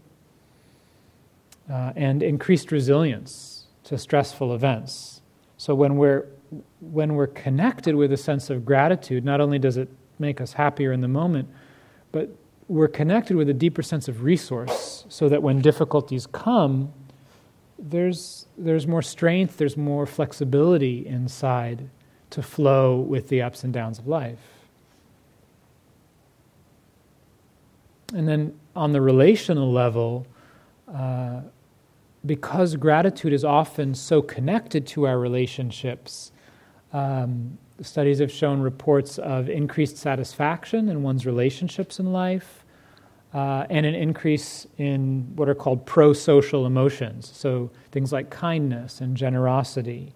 uh, 1.71 1.93
and 1.97 2.23
increased 2.23 2.73
resilience 2.73 3.67
to 3.85 3.99
stressful 3.99 4.55
events. 4.55 5.21
So 5.59 5.75
when 5.75 5.97
we're 5.99 6.29
when 6.81 7.15
we're 7.15 7.27
connected 7.27 7.95
with 7.95 8.11
a 8.11 8.17
sense 8.17 8.49
of 8.49 8.65
gratitude, 8.65 9.23
not 9.23 9.43
only 9.43 9.59
does 9.59 9.77
it 9.77 9.91
make 10.23 10.41
us 10.41 10.55
happier 10.55 10.93
in 10.93 11.03
the 11.03 11.09
moment, 11.09 11.51
but 12.13 12.31
we're 12.69 12.89
connected 12.89 13.37
with 13.37 13.51
a 13.51 13.55
deeper 13.55 13.83
sense 13.83 14.09
of 14.09 14.23
resource 14.23 15.05
so 15.11 15.29
that 15.29 15.43
when 15.43 15.61
difficulties 15.61 16.27
come, 16.27 16.91
there's, 17.79 18.47
there's 18.57 18.87
more 18.87 19.03
strength, 19.03 19.59
there's 19.59 19.77
more 19.77 20.07
flexibility 20.07 21.07
inside 21.07 21.91
to 22.31 22.43
flow 22.43 22.97
with 22.97 23.29
the 23.29 23.43
ups 23.43 23.65
and 23.65 23.75
downs 23.75 23.99
of 23.99 24.07
life. 24.07 24.39
And 28.15 28.27
then 28.27 28.59
on 28.75 28.93
the 28.93 29.01
relational 29.01 29.71
level, 29.71 30.27
uh, 30.93 31.41
because 32.25 32.77
gratitude 32.77 33.33
is 33.33 33.45
often 33.45 33.95
so 33.95 34.23
connected 34.23 34.87
to 34.89 35.07
our 35.07 35.19
relationships, 35.19 36.33
um, 36.93 37.59
studies 37.81 38.19
have 38.19 38.31
shown 38.31 38.61
reports 38.61 39.19
of 39.19 39.49
increased 39.49 39.97
satisfaction 39.97 40.89
in 40.89 41.03
one's 41.03 41.27
relationships 41.27 41.99
in 41.99 42.13
life 42.13 42.65
uh, 43.35 43.67
and 43.71 43.87
an 43.87 43.95
increase 43.95 44.67
in 44.79 45.31
what 45.37 45.49
are 45.49 45.55
called 45.55 45.87
pro 45.87 46.13
social 46.13 46.67
emotions. 46.67 47.31
So 47.35 47.71
things 47.91 48.13
like 48.13 48.31
kindness 48.31 49.01
and 49.01 49.17
generosity, 49.17 50.13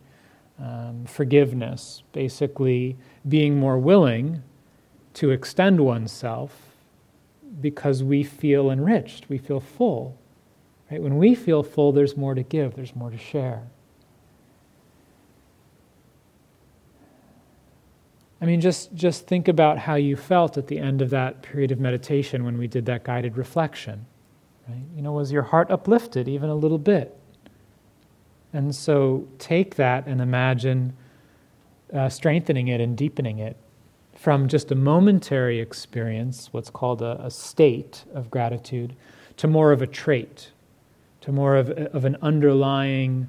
um, 0.58 1.04
forgiveness, 1.06 2.02
basically 2.12 2.96
being 3.28 3.58
more 3.58 3.78
willing 3.78 4.42
to 5.14 5.30
extend 5.30 5.80
oneself 5.80 6.52
because 7.60 8.02
we 8.02 8.22
feel 8.22 8.70
enriched, 8.70 9.28
we 9.30 9.38
feel 9.38 9.60
full. 9.60 10.18
Right? 10.90 11.02
When 11.02 11.16
we 11.16 11.34
feel 11.34 11.62
full, 11.62 11.92
there's 11.92 12.16
more 12.16 12.34
to 12.34 12.42
give, 12.42 12.76
there's 12.76 12.94
more 12.94 13.10
to 13.10 13.18
share. 13.18 13.62
I 18.40 18.44
mean, 18.44 18.60
just, 18.60 18.94
just 18.94 19.26
think 19.26 19.48
about 19.48 19.78
how 19.78 19.94
you 19.94 20.14
felt 20.14 20.58
at 20.58 20.66
the 20.66 20.78
end 20.78 21.00
of 21.00 21.10
that 21.10 21.42
period 21.42 21.72
of 21.72 21.80
meditation 21.80 22.44
when 22.44 22.58
we 22.58 22.66
did 22.66 22.84
that 22.86 23.04
guided 23.04 23.36
reflection. 23.36 24.04
Right? 24.68 24.82
You 24.94 25.02
know, 25.02 25.12
was 25.12 25.32
your 25.32 25.42
heart 25.42 25.70
uplifted 25.70 26.28
even 26.28 26.50
a 26.50 26.54
little 26.54 26.78
bit? 26.78 27.16
And 28.52 28.74
so 28.74 29.26
take 29.38 29.76
that 29.76 30.06
and 30.06 30.20
imagine 30.20 30.94
uh, 31.92 32.08
strengthening 32.08 32.68
it 32.68 32.80
and 32.80 32.96
deepening 32.96 33.38
it 33.38 33.56
from 34.14 34.48
just 34.48 34.70
a 34.72 34.74
momentary 34.74 35.60
experience, 35.60 36.48
what's 36.52 36.70
called 36.70 37.02
a, 37.02 37.24
a 37.24 37.30
state 37.30 38.04
of 38.14 38.30
gratitude, 38.30 38.96
to 39.36 39.46
more 39.46 39.72
of 39.72 39.82
a 39.82 39.86
trait, 39.86 40.50
to 41.20 41.32
more 41.32 41.56
of, 41.56 41.70
of 41.70 42.04
an 42.04 42.16
underlying 42.22 43.28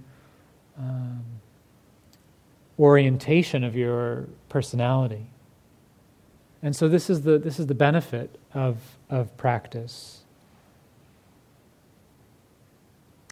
um, 0.77 1.23
orientation 2.79 3.63
of 3.63 3.75
your 3.75 4.27
personality. 4.50 5.27
And 6.62 6.75
so 6.75 6.88
this 6.88 7.10
is 7.10 7.22
the, 7.22 7.38
this 7.38 7.60
is 7.60 7.67
the 7.67 7.75
benefit 7.75 8.38
of, 8.53 8.98
of 9.10 9.36
practice. 9.38 10.24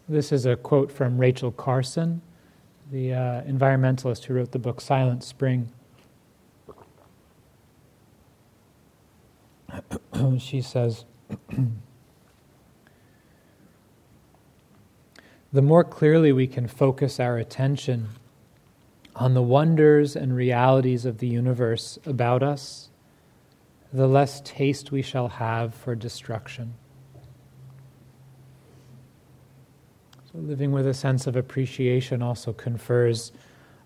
This 0.08 0.32
is 0.32 0.46
a 0.46 0.56
quote 0.56 0.92
from 0.92 1.18
Rachel 1.18 1.50
Carson, 1.50 2.22
the 2.90 3.12
uh, 3.12 3.42
environmentalist 3.42 4.24
who 4.24 4.34
wrote 4.34 4.52
the 4.52 4.58
book 4.58 4.80
Silent 4.80 5.24
Spring. 5.24 5.72
she 10.38 10.60
says, 10.60 11.04
The 15.52 15.62
more 15.62 15.84
clearly 15.84 16.32
we 16.32 16.46
can 16.46 16.68
focus 16.68 17.18
our 17.18 17.38
attention 17.38 18.08
on 19.16 19.32
the 19.34 19.42
wonders 19.42 20.14
and 20.14 20.36
realities 20.36 21.06
of 21.06 21.18
the 21.18 21.26
universe 21.26 21.98
about 22.04 22.42
us, 22.42 22.90
the 23.92 24.06
less 24.06 24.42
taste 24.42 24.92
we 24.92 25.00
shall 25.00 25.28
have 25.28 25.74
for 25.74 25.94
destruction. 25.94 26.74
So, 30.30 30.38
living 30.38 30.70
with 30.70 30.86
a 30.86 30.92
sense 30.92 31.26
of 31.26 31.34
appreciation 31.34 32.20
also 32.20 32.52
confers 32.52 33.32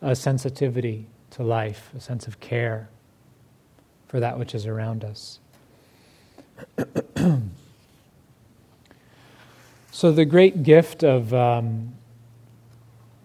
a 0.03 0.17
sensitivity 0.17 1.07
to 1.31 1.45
life, 1.45 1.91
a 1.97 2.01
sense 2.01 2.27
of 2.27 2.41
care 2.41 2.89
for 4.09 4.19
that 4.19 4.37
which 4.37 4.53
is 4.53 4.67
around 4.67 5.05
us. 5.05 5.39
so, 9.93 10.11
the 10.11 10.25
great 10.25 10.65
gift 10.65 11.05
of 11.05 11.33
um, 11.33 11.95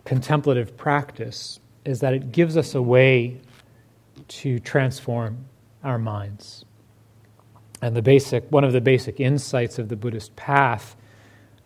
contemplative 0.04 0.78
practice 0.78 1.60
is 1.86 2.00
that 2.00 2.14
it 2.14 2.32
gives 2.32 2.58
us 2.58 2.76
a 2.76 2.82
way 2.82 3.40
to 4.28 4.60
transform 4.60 5.46
our 5.84 5.98
minds. 5.98 6.66
And 7.82 7.96
the 7.96 8.02
basic, 8.02 8.52
one 8.52 8.64
of 8.64 8.74
the 8.74 8.82
basic 8.82 9.20
insights 9.20 9.78
of 9.78 9.90
the 9.90 9.96
Buddhist 9.96 10.36
path 10.36 10.96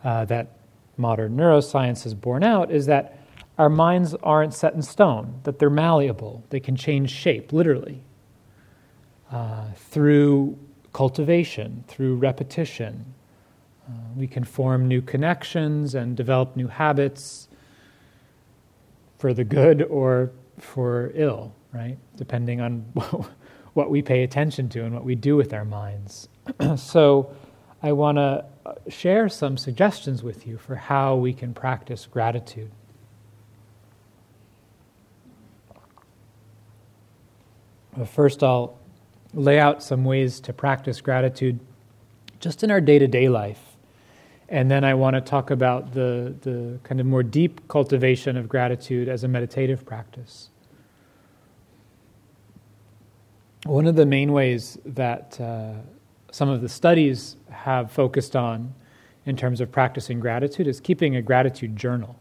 uh, 0.03 0.25
that 0.25 0.57
modern 0.97 1.37
neuroscience 1.37 2.03
has 2.03 2.13
borne 2.13 2.43
out 2.43 2.71
is 2.71 2.85
that 2.87 3.17
our 3.57 3.69
minds 3.69 4.15
aren't 4.23 4.53
set 4.53 4.73
in 4.73 4.81
stone, 4.81 5.39
that 5.43 5.59
they're 5.59 5.69
malleable, 5.69 6.43
they 6.49 6.59
can 6.59 6.75
change 6.75 7.11
shape, 7.11 7.51
literally, 7.51 8.01
uh, 9.31 9.65
through 9.75 10.57
cultivation, 10.93 11.83
through 11.87 12.15
repetition. 12.15 13.13
Uh, 13.87 13.91
we 14.15 14.27
can 14.27 14.43
form 14.43 14.87
new 14.87 15.01
connections 15.01 15.93
and 15.93 16.15
develop 16.15 16.55
new 16.55 16.67
habits 16.67 17.48
for 19.19 19.33
the 19.33 19.43
good 19.43 19.83
or 19.83 20.31
for 20.57 21.11
ill, 21.13 21.53
right? 21.71 21.97
Depending 22.15 22.61
on 22.61 22.79
what 23.73 23.91
we 23.91 24.01
pay 24.01 24.23
attention 24.23 24.69
to 24.69 24.83
and 24.83 24.93
what 24.93 25.05
we 25.05 25.13
do 25.13 25.35
with 25.35 25.53
our 25.53 25.65
minds. 25.65 26.27
so, 26.75 27.31
I 27.81 27.93
want 27.93 28.17
to 28.17 28.45
uh, 28.65 28.73
share 28.89 29.29
some 29.29 29.57
suggestions 29.57 30.21
with 30.21 30.45
you 30.45 30.57
for 30.57 30.75
how 30.75 31.15
we 31.15 31.33
can 31.33 31.53
practice 31.53 32.07
gratitude. 32.07 32.71
First, 38.05 38.43
I'll 38.43 38.77
lay 39.33 39.59
out 39.59 39.81
some 39.81 40.03
ways 40.03 40.39
to 40.41 40.53
practice 40.53 41.01
gratitude 41.01 41.59
just 42.39 42.63
in 42.63 42.71
our 42.71 42.81
day 42.81 42.99
to 42.99 43.07
day 43.07 43.29
life. 43.29 43.68
And 44.49 44.69
then 44.69 44.83
I 44.83 44.95
want 44.95 45.13
to 45.13 45.21
talk 45.21 45.51
about 45.51 45.93
the, 45.93 46.33
the 46.41 46.79
kind 46.83 46.99
of 46.99 47.05
more 47.05 47.21
deep 47.21 47.67
cultivation 47.67 48.35
of 48.35 48.49
gratitude 48.49 49.07
as 49.07 49.23
a 49.23 49.27
meditative 49.27 49.85
practice. 49.85 50.49
One 53.65 53.85
of 53.85 53.95
the 53.95 54.07
main 54.07 54.33
ways 54.33 54.79
that 54.85 55.39
uh, 55.39 55.73
some 56.31 56.49
of 56.49 56.61
the 56.61 56.69
studies 56.69 57.35
have 57.51 57.91
focused 57.91 58.35
on 58.35 58.73
in 59.25 59.37
terms 59.37 59.61
of 59.61 59.71
practicing 59.71 60.19
gratitude 60.19 60.65
is 60.65 60.79
keeping 60.79 61.15
a 61.15 61.21
gratitude 61.21 61.75
journal. 61.75 62.17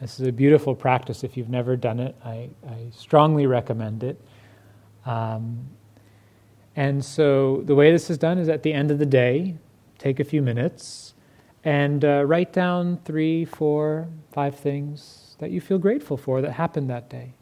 This 0.00 0.18
is 0.18 0.26
a 0.26 0.32
beautiful 0.32 0.74
practice. 0.74 1.22
If 1.22 1.36
you've 1.36 1.50
never 1.50 1.76
done 1.76 2.00
it, 2.00 2.16
I, 2.24 2.48
I 2.66 2.90
strongly 2.92 3.46
recommend 3.46 4.02
it. 4.02 4.18
Um, 5.04 5.68
and 6.76 7.04
so 7.04 7.62
the 7.64 7.74
way 7.74 7.92
this 7.92 8.08
is 8.08 8.16
done 8.16 8.38
is 8.38 8.48
at 8.48 8.62
the 8.62 8.72
end 8.72 8.90
of 8.90 8.98
the 8.98 9.06
day, 9.06 9.56
take 9.98 10.20
a 10.20 10.24
few 10.24 10.40
minutes 10.40 11.05
and 11.66 12.04
uh, 12.04 12.24
write 12.24 12.52
down 12.52 12.96
three, 13.04 13.44
four, 13.44 14.08
five 14.30 14.56
things 14.56 15.34
that 15.40 15.50
you 15.50 15.60
feel 15.60 15.78
grateful 15.78 16.16
for 16.16 16.40
that 16.40 16.52
happened 16.52 16.88
that 16.88 17.10
day. 17.10 17.34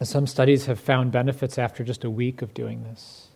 Some 0.00 0.28
studies 0.28 0.66
have 0.66 0.78
found 0.78 1.10
benefits 1.10 1.58
after 1.58 1.82
just 1.82 2.04
a 2.04 2.10
week 2.10 2.40
of 2.40 2.54
doing 2.54 2.84
this. 2.84 3.28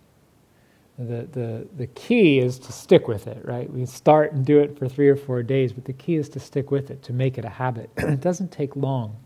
The, 0.97 1.27
the, 1.33 1.69
the 1.77 1.87
key 1.89 2.39
is 2.39 2.61
to 2.61 2.73
stick 2.73 3.09
with 3.09 3.27
it, 3.27 3.45
right? 3.45 3.69
We 3.73 3.85
start 3.87 4.33
and 4.33 4.47
do 4.47 4.61
it 4.61 4.79
for 4.79 4.89
three 4.89 5.09
or 5.09 5.17
four 5.17 5.43
days, 5.43 5.73
but 5.73 5.87
the 5.87 5.93
key 5.93 6.15
is 6.17 6.29
to 6.31 6.41
stick 6.41 6.71
with 6.71 6.89
it, 6.93 7.03
to 7.05 7.13
make 7.13 7.37
it 7.37 7.45
a 7.45 7.49
habit. 7.49 7.91
it 7.97 8.21
doesn't 8.21 8.53
take 8.53 8.77
long. 8.77 9.17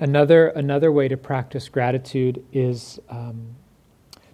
Another, 0.00 0.48
another 0.48 0.90
way 0.90 1.08
to 1.08 1.16
practice 1.18 1.68
gratitude 1.68 2.42
is 2.54 2.98
um, 3.10 3.54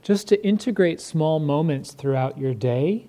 just 0.01 0.29
to 0.29 0.47
integrate 0.47 1.01
small 1.01 1.41
moments 1.41 1.93
throughout 1.93 2.39
your 2.39 2.55
day 2.55 3.09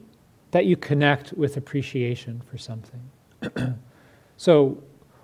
that 0.49 0.65
you 0.65 0.75
connect 0.75 1.33
with 1.33 1.55
appreciation 1.55 2.41
for 2.49 2.57
something. 2.57 3.11
so, 4.37 4.83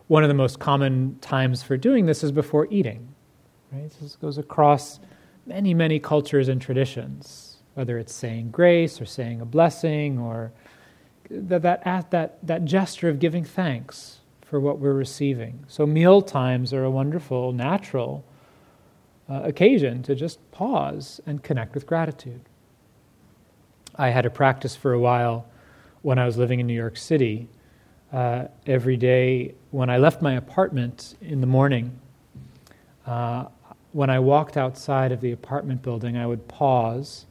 one 0.10 0.22
of 0.22 0.28
the 0.28 0.36
most 0.36 0.60
common 0.60 1.17
times 1.22 1.63
for 1.63 1.76
doing 1.76 2.06
this 2.06 2.24
is 2.24 2.32
before 2.32 2.67
eating. 2.69 3.08
Right? 3.72 3.91
This 4.00 4.15
goes 4.15 4.38
across 4.38 5.00
many, 5.48 5.74
many 5.74 6.00
cultures 6.00 6.50
and 6.50 6.62
traditions, 6.62 7.58
whether 7.74 7.98
it's 7.98 8.13
saying 8.13 8.52
grace 8.52 9.02
or 9.02 9.06
saying 9.06 9.41
a 9.41 9.46
blessing 9.46 10.19
or 10.19 10.52
that, 11.32 11.63
that, 11.63 12.12
that, 12.12 12.46
that 12.46 12.65
gesture 12.65 13.10
of 13.10 13.17
giving 13.17 13.43
thanks 13.43 14.19
for 14.54 14.60
what 14.60 14.78
we're 14.78 14.94
receiving. 14.94 15.66
So, 15.68 15.88
meal 15.88 16.22
times 16.22 16.76
are 16.76 16.84
a 16.84 16.92
wonderful, 16.92 17.54
natural 17.54 18.24
uh, 19.28 19.42
occasion 19.46 20.04
to 20.04 20.13
just 20.13 20.38
pause 20.52 21.20
and 21.26 21.42
connect 21.42 21.74
with 21.74 21.88
gratitude. 21.88 22.42
I 23.96 24.10
had 24.10 24.28
a 24.28 24.30
practice 24.30 24.76
for 24.76 24.94
a 24.94 25.00
while 25.00 25.48
when 26.04 26.20
I 26.20 26.28
was 26.28 26.38
living 26.38 26.60
in 26.60 26.68
New 26.68 26.76
York 26.76 26.98
City. 26.98 27.50
Uh, 28.12 28.46
every 28.68 28.96
day, 28.96 29.56
when 29.72 29.89
I 29.89 29.98
left 29.98 30.22
my 30.22 30.34
apartment 30.34 31.16
in 31.20 31.42
the 31.42 31.48
morning, 31.48 32.00
uh, 33.08 33.46
when 33.92 34.12
I 34.12 34.20
walked 34.20 34.56
outside 34.56 35.12
of 35.12 35.20
the 35.20 35.32
apartment 35.32 35.82
building, 35.82 36.16
I 36.16 36.28
would 36.28 36.48
pause 36.48 37.26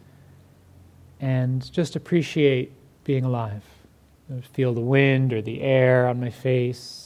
and 1.20 1.72
just 1.72 1.94
appreciate 1.94 2.72
being 3.04 3.24
alive. 3.24 3.62
I 4.28 4.34
would 4.34 4.46
feel 4.46 4.74
the 4.74 4.80
wind 4.80 5.32
or 5.32 5.40
the 5.40 5.62
air 5.62 6.08
on 6.08 6.18
my 6.18 6.30
face, 6.30 7.01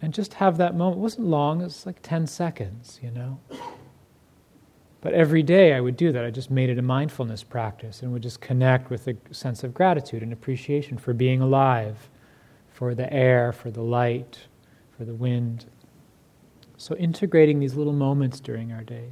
and 0.00 0.14
just 0.14 0.34
have 0.34 0.56
that 0.58 0.74
moment. 0.74 0.98
It 0.98 1.02
wasn't 1.02 1.26
long, 1.26 1.60
it 1.60 1.64
was 1.64 1.86
like 1.86 2.02
10 2.02 2.26
seconds, 2.26 3.00
you 3.02 3.10
know. 3.10 3.40
But 5.00 5.12
every 5.12 5.42
day 5.42 5.74
I 5.74 5.80
would 5.80 5.96
do 5.96 6.10
that. 6.12 6.24
I 6.24 6.30
just 6.30 6.50
made 6.50 6.70
it 6.70 6.78
a 6.78 6.82
mindfulness 6.82 7.44
practice 7.44 8.02
and 8.02 8.12
would 8.12 8.22
just 8.22 8.40
connect 8.40 8.90
with 8.90 9.06
a 9.06 9.16
sense 9.30 9.62
of 9.62 9.72
gratitude 9.72 10.22
and 10.22 10.32
appreciation 10.32 10.98
for 10.98 11.12
being 11.14 11.40
alive, 11.40 12.08
for 12.72 12.94
the 12.94 13.12
air, 13.12 13.52
for 13.52 13.70
the 13.70 13.82
light, 13.82 14.46
for 14.96 15.04
the 15.04 15.14
wind. 15.14 15.66
So 16.76 16.96
integrating 16.96 17.60
these 17.60 17.74
little 17.74 17.92
moments 17.92 18.40
during 18.40 18.72
our 18.72 18.82
day. 18.82 19.10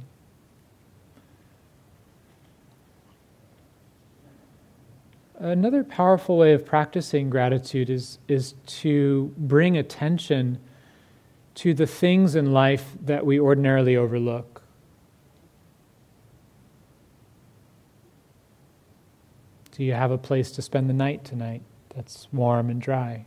Another 5.39 5.83
powerful 5.83 6.37
way 6.37 6.53
of 6.53 6.65
practicing 6.65 7.29
gratitude 7.29 7.89
is, 7.89 8.17
is 8.27 8.55
to 8.65 9.31
bring 9.37 9.77
attention 9.77 10.57
to 11.57 11.73
the 11.73 11.87
things 11.87 12.35
in 12.35 12.53
life 12.53 12.93
that 13.03 13.25
we 13.25 13.39
ordinarily 13.39 13.97
overlook. 13.97 14.61
Do 19.71 19.83
you 19.83 19.93
have 19.93 20.11
a 20.11 20.19
place 20.19 20.51
to 20.51 20.61
spend 20.61 20.87
the 20.87 20.93
night 20.93 21.25
tonight 21.25 21.63
that's 21.95 22.27
warm 22.31 22.69
and 22.69 22.79
dry? 22.79 23.25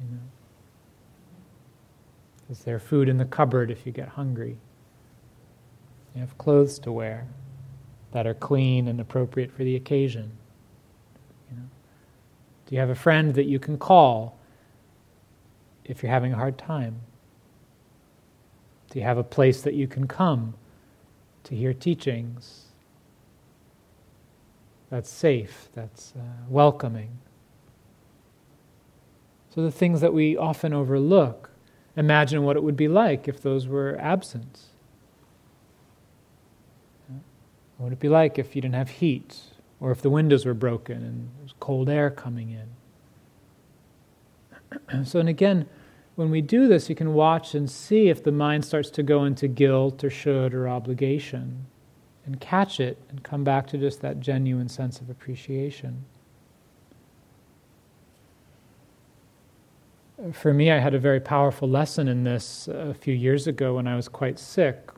You 0.00 0.06
know? 0.12 0.22
Is 2.50 2.60
there 2.60 2.78
food 2.78 3.06
in 3.06 3.18
the 3.18 3.26
cupboard 3.26 3.70
if 3.70 3.84
you 3.84 3.92
get 3.92 4.08
hungry? 4.08 4.56
You 6.14 6.22
have 6.22 6.38
clothes 6.38 6.78
to 6.80 6.92
wear. 6.92 7.26
that 8.12 8.26
are 8.26 8.32
clean 8.32 8.88
and 8.88 8.98
appropriate 8.98 9.52
for 9.52 9.62
the 9.62 9.76
occasion? 9.76 10.30
You 11.50 11.58
know? 11.58 11.68
Do 12.66 12.74
you 12.74 12.80
have 12.80 12.88
a 12.88 12.94
friend 12.94 13.34
that 13.34 13.44
you 13.44 13.58
can 13.58 13.76
call 13.76 14.35
if 15.88 16.02
you're 16.02 16.12
having 16.12 16.32
a 16.32 16.36
hard 16.36 16.58
time? 16.58 17.00
Do 18.90 18.98
you 18.98 19.04
have 19.04 19.18
a 19.18 19.24
place 19.24 19.62
that 19.62 19.74
you 19.74 19.86
can 19.86 20.06
come 20.06 20.54
to 21.44 21.54
hear 21.54 21.72
teachings 21.72 22.66
that's 24.90 25.10
safe, 25.10 25.68
that's 25.74 26.12
uh, 26.16 26.22
welcoming? 26.48 27.18
So, 29.54 29.62
the 29.62 29.70
things 29.70 30.00
that 30.02 30.12
we 30.12 30.36
often 30.36 30.72
overlook, 30.72 31.50
imagine 31.96 32.42
what 32.42 32.56
it 32.56 32.62
would 32.62 32.76
be 32.76 32.88
like 32.88 33.26
if 33.26 33.40
those 33.40 33.66
were 33.66 33.96
absent. 33.98 34.60
What 37.76 37.84
would 37.84 37.92
it 37.94 38.00
be 38.00 38.08
like 38.08 38.38
if 38.38 38.56
you 38.56 38.62
didn't 38.62 38.74
have 38.74 38.88
heat, 38.88 39.36
or 39.80 39.90
if 39.90 40.00
the 40.00 40.10
windows 40.10 40.46
were 40.46 40.54
broken 40.54 40.96
and 40.96 41.30
there 41.36 41.42
was 41.42 41.54
cold 41.60 41.88
air 41.88 42.10
coming 42.10 42.50
in? 44.90 45.04
so, 45.04 45.20
and 45.20 45.28
again, 45.28 45.66
when 46.16 46.30
we 46.30 46.40
do 46.40 46.66
this, 46.66 46.88
you 46.88 46.94
can 46.94 47.12
watch 47.12 47.54
and 47.54 47.70
see 47.70 48.08
if 48.08 48.24
the 48.24 48.32
mind 48.32 48.64
starts 48.64 48.90
to 48.90 49.02
go 49.02 49.24
into 49.24 49.46
guilt 49.46 50.02
or 50.02 50.10
should 50.10 50.54
or 50.54 50.66
obligation 50.66 51.66
and 52.24 52.40
catch 52.40 52.80
it 52.80 52.98
and 53.10 53.22
come 53.22 53.44
back 53.44 53.66
to 53.68 53.78
just 53.78 54.00
that 54.00 54.18
genuine 54.18 54.68
sense 54.68 55.00
of 55.00 55.10
appreciation. 55.10 56.04
For 60.32 60.54
me, 60.54 60.70
I 60.70 60.78
had 60.78 60.94
a 60.94 60.98
very 60.98 61.20
powerful 61.20 61.68
lesson 61.68 62.08
in 62.08 62.24
this 62.24 62.66
a 62.68 62.94
few 62.94 63.14
years 63.14 63.46
ago 63.46 63.76
when 63.76 63.86
I 63.86 63.94
was 63.94 64.08
quite 64.08 64.38
sick. 64.38 64.90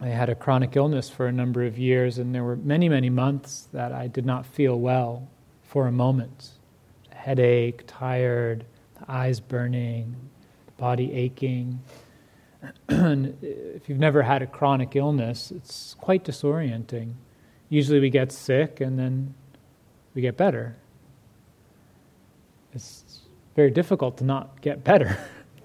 I 0.00 0.06
had 0.06 0.28
a 0.28 0.36
chronic 0.36 0.76
illness 0.76 1.08
for 1.10 1.26
a 1.26 1.32
number 1.32 1.64
of 1.64 1.76
years, 1.76 2.18
and 2.18 2.32
there 2.32 2.44
were 2.44 2.56
many, 2.56 2.88
many 2.88 3.10
months 3.10 3.68
that 3.72 3.92
I 3.92 4.06
did 4.06 4.24
not 4.24 4.46
feel 4.46 4.78
well 4.78 5.28
for 5.64 5.88
a 5.88 5.92
moment. 5.92 6.50
Headache, 7.10 7.82
tired, 7.88 8.64
eyes 9.08 9.40
burning, 9.40 10.16
body 10.76 11.12
aching. 11.12 11.80
if 12.88 13.88
you've 13.88 13.98
never 13.98 14.22
had 14.22 14.42
a 14.42 14.46
chronic 14.46 14.96
illness, 14.96 15.50
it's 15.50 15.94
quite 16.00 16.24
disorienting. 16.24 17.14
Usually 17.68 18.00
we 18.00 18.10
get 18.10 18.32
sick 18.32 18.80
and 18.80 18.98
then 18.98 19.34
we 20.14 20.22
get 20.22 20.36
better. 20.36 20.76
It's 22.72 23.22
very 23.54 23.70
difficult 23.70 24.18
to 24.18 24.24
not 24.24 24.60
get 24.60 24.84
better 24.84 25.18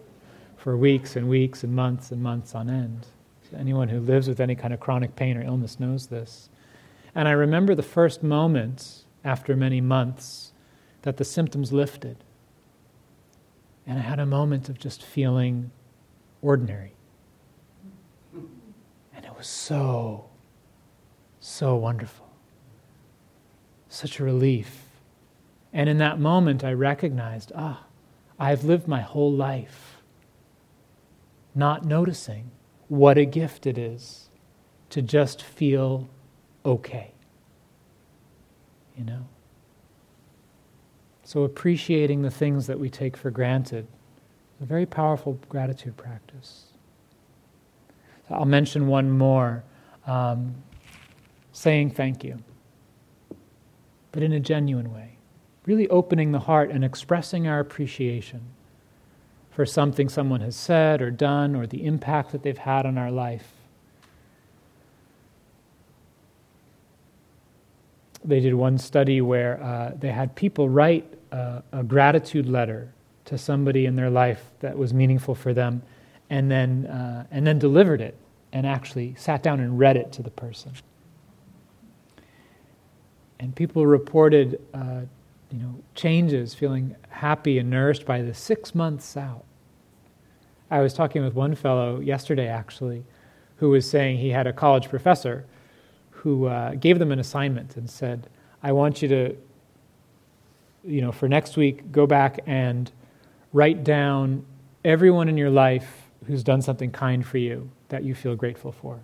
for 0.58 0.78
weeks 0.78 1.16
and 1.16 1.30
weeks 1.30 1.64
and 1.64 1.74
months 1.74 2.12
and 2.12 2.22
months 2.22 2.54
on 2.54 2.70
end. 2.70 3.08
So 3.50 3.58
anyone 3.58 3.90
who 3.90 4.00
lives 4.00 4.28
with 4.28 4.40
any 4.40 4.56
kind 4.56 4.74
of 4.74 4.80
chronic 4.80 5.16
pain 5.16 5.38
or 5.38 5.42
illness 5.42 5.80
knows 5.80 6.08
this. 6.08 6.50
And 7.16 7.28
I 7.28 7.32
remember 7.32 7.74
the 7.74 7.84
first 7.84 8.22
moments 8.22 9.06
after 9.24 9.56
many 9.56 9.82
months 9.82 10.54
that 11.02 11.18
the 11.18 11.26
symptoms 11.26 11.72
lifted. 11.74 12.18
And 13.90 13.98
I 13.98 14.04
had 14.04 14.20
a 14.20 14.26
moment 14.28 14.70
of 14.70 14.78
just 14.78 15.02
feeling 15.02 15.72
ordinary. 16.44 16.94
And 18.36 19.26
it 19.26 19.36
was 19.36 19.48
so, 19.48 20.30
so 21.40 21.76
wonderful. 21.76 22.30
Such 23.88 24.20
a 24.20 24.24
relief. 24.24 24.84
And 25.74 25.90
in 25.90 25.98
that 25.98 26.20
moment, 26.20 26.64
I 26.64 26.72
recognized 26.72 27.52
ah, 27.56 27.84
I've 28.40 28.64
lived 28.64 28.88
my 28.88 29.02
whole 29.02 29.34
life 29.34 29.98
not 31.56 31.84
noticing 31.84 32.52
what 32.90 33.18
a 33.18 33.26
gift 33.26 33.66
it 33.66 33.80
is 33.80 34.30
to 34.92 35.02
just 35.02 35.42
feel 35.42 36.08
okay. 36.64 37.16
You 38.96 39.06
know? 39.06 39.26
So, 41.30 41.44
appreciating 41.44 42.24
the 42.24 42.32
things 42.32 42.66
that 42.66 42.80
we 42.80 42.90
take 42.90 43.16
for 43.16 43.30
granted 43.30 43.86
is 44.56 44.64
a 44.64 44.66
very 44.66 44.88
powerful 44.88 45.38
gratitude 45.48 45.96
practice. 45.96 46.64
So 48.28 48.34
I'll 48.34 48.46
mention 48.46 48.88
one 48.88 49.12
more 49.12 49.64
um, 50.08 50.56
saying 51.52 51.92
thank 51.92 52.24
you, 52.24 52.40
but 54.12 54.24
in 54.24 54.34
a 54.34 54.40
genuine 54.40 54.92
way. 54.92 55.18
Really 55.68 55.88
opening 55.90 56.32
the 56.32 56.40
heart 56.40 56.72
and 56.72 56.84
expressing 56.84 57.48
our 57.48 57.60
appreciation 57.60 58.42
for 59.52 59.68
something 59.68 60.10
someone 60.10 60.42
has 60.42 60.56
said 60.56 61.00
or 61.00 61.12
done 61.12 61.56
or 61.56 61.68
the 61.68 61.86
impact 61.86 62.32
that 62.32 62.42
they've 62.42 62.58
had 62.58 62.88
on 62.88 62.98
our 62.98 63.12
life. 63.12 63.54
They 68.30 68.40
did 68.40 68.54
one 68.54 68.78
study 68.78 69.22
where 69.22 69.62
uh, 69.62 69.94
they 70.00 70.12
had 70.12 70.36
people 70.36 70.70
write 70.70 71.12
a, 71.32 71.64
a 71.72 71.84
gratitude 71.84 72.48
letter 72.48 72.94
to 73.26 73.40
somebody 73.40 73.88
in 73.88 73.96
their 73.96 74.12
life 74.12 74.52
that 74.60 74.78
was 74.78 74.94
meaningful 74.94 75.34
for 75.34 75.52
them, 75.52 75.82
and 76.30 76.50
then 76.50 76.86
uh, 76.86 77.26
and 77.32 77.46
then 77.46 77.58
delivered 77.58 78.02
it, 78.02 78.16
and 78.54 78.68
actually 78.68 79.16
sat 79.18 79.42
down 79.42 79.60
and 79.60 79.80
read 79.80 79.98
it 79.98 80.12
to 80.12 80.22
the 80.22 80.30
person. 80.30 80.72
And 83.40 83.56
people 83.56 83.88
reported, 83.88 84.62
uh, 84.76 85.02
you 85.52 85.58
know, 85.58 85.82
changes, 85.96 86.54
feeling 86.54 86.96
happy 87.10 87.58
and 87.58 87.68
nourished 87.68 88.06
by 88.06 88.22
the 88.22 88.34
six 88.36 88.76
months 88.76 89.18
out. 89.18 89.44
I 90.70 90.82
was 90.82 90.94
talking 90.94 91.24
with 91.24 91.34
one 91.34 91.56
fellow 91.56 92.00
yesterday, 92.00 92.48
actually, 92.48 93.06
who 93.56 93.72
was 93.72 93.90
saying 93.90 94.20
he 94.20 94.30
had 94.30 94.46
a 94.46 94.54
college 94.54 94.88
professor 94.88 95.46
who 96.24 96.46
uh, 96.46 96.76
gave 96.76 97.00
them 97.00 97.12
an 97.12 97.20
assignment 97.20 97.76
and 97.78 97.90
said, 97.90 98.30
"I 98.64 98.72
want 98.72 99.02
you 99.02 99.08
to 99.10 99.36
you 100.84 101.02
know, 101.02 101.12
for 101.12 101.28
next 101.28 101.58
week, 101.58 101.92
go 101.92 102.08
back 102.08 102.40
and 102.46 102.92
write 103.54 103.84
down 103.84 104.46
everyone 104.86 105.30
in 105.30 105.38
your 105.38 105.50
life 105.50 106.10
who's 106.26 106.44
done 106.44 106.62
something 106.62 106.92
kind 106.92 107.26
for 107.26 107.38
you 107.38 107.70
that 107.90 108.04
you 108.04 108.14
feel 108.14 108.36
grateful 108.36 108.72
for. 108.72 109.00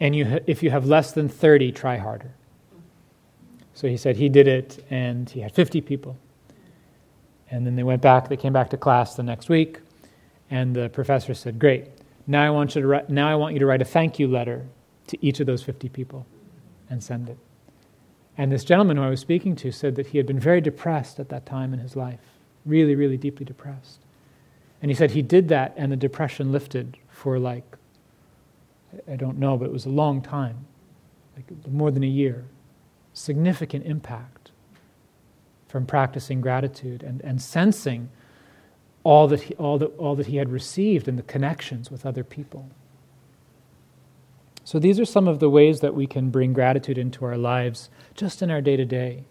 And 0.00 0.14
you, 0.16 0.40
if 0.46 0.62
you 0.62 0.70
have 0.70 0.86
less 0.86 1.12
than 1.12 1.28
30, 1.28 1.72
try 1.72 1.96
harder. 1.96 2.32
So 3.74 3.86
he 3.86 3.96
said 3.96 4.16
he 4.16 4.28
did 4.28 4.48
it, 4.48 4.84
and 4.90 5.28
he 5.28 5.40
had 5.40 5.52
50 5.52 5.80
people. 5.80 6.16
And 7.50 7.66
then 7.66 7.76
they 7.76 7.82
went 7.82 8.02
back, 8.02 8.28
they 8.28 8.36
came 8.36 8.52
back 8.52 8.70
to 8.70 8.76
class 8.76 9.14
the 9.14 9.22
next 9.22 9.48
week, 9.48 9.80
and 10.50 10.74
the 10.74 10.88
professor 10.88 11.34
said, 11.34 11.58
Great, 11.58 11.88
now 12.26 12.46
I 12.46 12.50
want 12.50 12.74
you 12.74 12.82
to 12.82 12.86
write, 12.86 13.10
now 13.10 13.28
I 13.30 13.34
want 13.34 13.54
you 13.54 13.60
to 13.60 13.66
write 13.66 13.82
a 13.82 13.84
thank 13.84 14.18
you 14.18 14.28
letter 14.28 14.66
to 15.10 15.24
each 15.24 15.40
of 15.40 15.46
those 15.46 15.62
50 15.62 15.88
people 15.90 16.26
and 16.88 17.02
send 17.02 17.28
it. 17.28 17.38
And 18.38 18.50
this 18.50 18.64
gentleman 18.64 18.96
who 18.96 19.02
I 19.02 19.10
was 19.10 19.20
speaking 19.20 19.54
to 19.56 19.70
said 19.70 19.96
that 19.96 20.08
he 20.08 20.18
had 20.18 20.26
been 20.26 20.40
very 20.40 20.60
depressed 20.60 21.20
at 21.20 21.28
that 21.28 21.46
time 21.46 21.74
in 21.74 21.80
his 21.80 21.94
life, 21.94 22.20
really, 22.64 22.94
really 22.94 23.16
deeply 23.16 23.44
depressed. 23.44 24.00
And 24.80 24.90
he 24.90 24.94
said 24.94 25.10
he 25.10 25.22
did 25.22 25.48
that 25.48 25.74
and 25.76 25.92
the 25.92 25.96
depression 25.96 26.50
lifted 26.50 26.96
for 27.10 27.38
like, 27.38 27.64
I 29.10 29.16
don't 29.16 29.38
know, 29.38 29.56
but 29.56 29.66
it 29.66 29.72
was 29.72 29.84
a 29.84 29.90
long 29.90 30.22
time, 30.22 30.64
like 31.36 31.44
more 31.68 31.90
than 31.90 32.02
a 32.02 32.08
year. 32.08 32.46
Significant 33.12 33.84
impact 33.84 34.52
from 35.68 35.86
practicing 35.86 36.40
gratitude 36.40 37.02
and, 37.02 37.20
and 37.22 37.42
sensing 37.42 38.08
all 39.04 39.28
that, 39.28 39.42
he, 39.42 39.54
all, 39.54 39.78
that, 39.78 39.96
all 39.98 40.14
that 40.14 40.26
he 40.26 40.36
had 40.36 40.50
received 40.50 41.08
and 41.08 41.18
the 41.18 41.22
connections 41.22 41.90
with 41.90 42.04
other 42.04 42.24
people. 42.24 42.70
So, 44.70 44.78
these 44.78 45.00
are 45.00 45.04
some 45.04 45.26
of 45.26 45.40
the 45.40 45.50
ways 45.50 45.80
that 45.80 45.96
we 45.96 46.06
can 46.06 46.30
bring 46.30 46.52
gratitude 46.52 46.96
into 46.96 47.24
our 47.24 47.36
lives 47.36 47.90
just 48.14 48.40
in 48.40 48.52
our 48.52 48.60
day 48.60 48.76
to 48.76 48.84
day. 48.84 49.24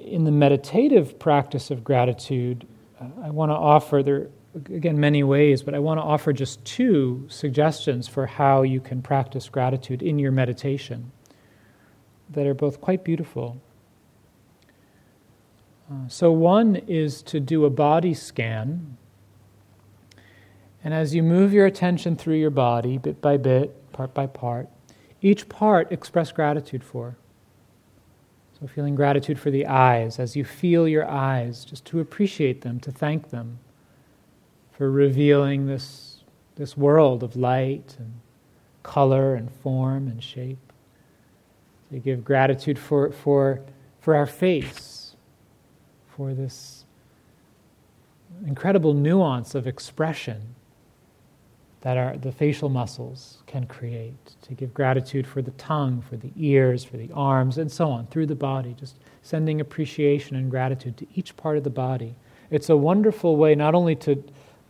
In 0.00 0.24
the 0.24 0.30
meditative 0.30 1.18
practice 1.18 1.70
of 1.70 1.84
gratitude, 1.84 2.66
uh, 2.98 3.08
I 3.22 3.28
want 3.28 3.50
to 3.50 3.56
offer, 3.56 4.02
there 4.02 4.28
again, 4.54 4.98
many 4.98 5.22
ways, 5.22 5.62
but 5.62 5.74
I 5.74 5.80
want 5.80 5.98
to 5.98 6.02
offer 6.02 6.32
just 6.32 6.64
two 6.64 7.26
suggestions 7.28 8.08
for 8.08 8.24
how 8.24 8.62
you 8.62 8.80
can 8.80 9.02
practice 9.02 9.50
gratitude 9.50 10.02
in 10.02 10.18
your 10.18 10.32
meditation 10.32 11.12
that 12.30 12.46
are 12.46 12.54
both 12.54 12.80
quite 12.80 13.04
beautiful. 13.04 13.60
Uh, 15.92 16.08
so, 16.08 16.32
one 16.32 16.76
is 16.76 17.20
to 17.24 17.38
do 17.38 17.66
a 17.66 17.70
body 17.70 18.14
scan 18.14 18.96
and 20.84 20.94
as 20.94 21.14
you 21.14 21.22
move 21.22 21.52
your 21.52 21.66
attention 21.66 22.16
through 22.16 22.36
your 22.36 22.50
body, 22.50 22.98
bit 22.98 23.20
by 23.20 23.36
bit, 23.36 23.92
part 23.92 24.14
by 24.14 24.26
part, 24.26 24.68
each 25.20 25.48
part 25.48 25.90
express 25.90 26.30
gratitude 26.30 26.84
for. 26.84 27.16
So, 28.60 28.66
feeling 28.66 28.94
gratitude 28.94 29.38
for 29.38 29.50
the 29.50 29.66
eyes, 29.66 30.18
as 30.18 30.34
you 30.34 30.44
feel 30.44 30.88
your 30.88 31.08
eyes, 31.08 31.64
just 31.64 31.84
to 31.86 32.00
appreciate 32.00 32.62
them, 32.62 32.80
to 32.80 32.90
thank 32.90 33.30
them 33.30 33.58
for 34.72 34.90
revealing 34.90 35.66
this, 35.66 36.22
this 36.56 36.76
world 36.76 37.22
of 37.22 37.36
light 37.36 37.96
and 37.98 38.14
color 38.82 39.34
and 39.34 39.50
form 39.50 40.08
and 40.08 40.22
shape. 40.22 40.72
So 41.88 41.96
you 41.96 42.00
give 42.00 42.24
gratitude 42.24 42.78
for, 42.78 43.12
for, 43.12 43.60
for 44.00 44.14
our 44.14 44.26
face, 44.26 45.16
for 46.16 46.34
this 46.34 46.84
incredible 48.46 48.94
nuance 48.94 49.54
of 49.54 49.66
expression 49.66 50.54
that 51.82 51.96
our, 51.96 52.16
the 52.16 52.32
facial 52.32 52.68
muscles 52.68 53.38
can 53.46 53.66
create, 53.66 54.14
to 54.42 54.54
give 54.54 54.74
gratitude 54.74 55.26
for 55.26 55.42
the 55.42 55.52
tongue, 55.52 56.02
for 56.02 56.16
the 56.16 56.32
ears, 56.36 56.82
for 56.84 56.96
the 56.96 57.10
arms, 57.14 57.58
and 57.58 57.70
so 57.70 57.88
on, 57.88 58.06
through 58.08 58.26
the 58.26 58.34
body, 58.34 58.74
just 58.78 58.96
sending 59.22 59.60
appreciation 59.60 60.36
and 60.36 60.50
gratitude 60.50 60.96
to 60.96 61.06
each 61.14 61.36
part 61.36 61.56
of 61.56 61.64
the 61.64 61.70
body. 61.70 62.14
It's 62.50 62.68
a 62.68 62.76
wonderful 62.76 63.36
way 63.36 63.54
not 63.54 63.74
only 63.74 63.94
to 63.96 64.22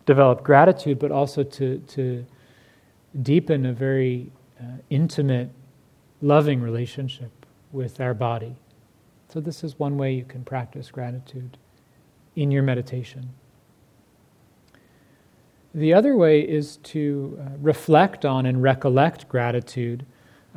develop 0.05 0.43
gratitude, 0.43 0.99
but 0.99 1.11
also 1.11 1.43
to, 1.43 1.79
to 1.79 2.27
deepen 3.23 3.67
a 3.67 3.73
very 3.73 4.31
uh, 4.61 4.65
intimate, 4.91 5.51
loving 6.21 6.61
relationship 6.61 7.31
with 7.73 8.01
our 8.01 8.15
body. 8.15 8.57
So, 9.29 9.41
this 9.41 9.63
is 9.63 9.79
one 9.79 9.97
way 9.99 10.15
you 10.15 10.25
can 10.25 10.45
practice 10.45 10.91
gratitude 10.91 11.59
in 12.37 12.51
your 12.51 12.63
meditation. 12.63 13.29
The 15.75 15.93
other 15.93 16.17
way 16.17 16.41
is 16.41 16.79
to 16.79 17.39
uh, 17.41 17.51
reflect 17.61 18.25
on 18.25 18.47
and 18.47 18.63
recollect 18.63 19.29
gratitude, 19.29 20.07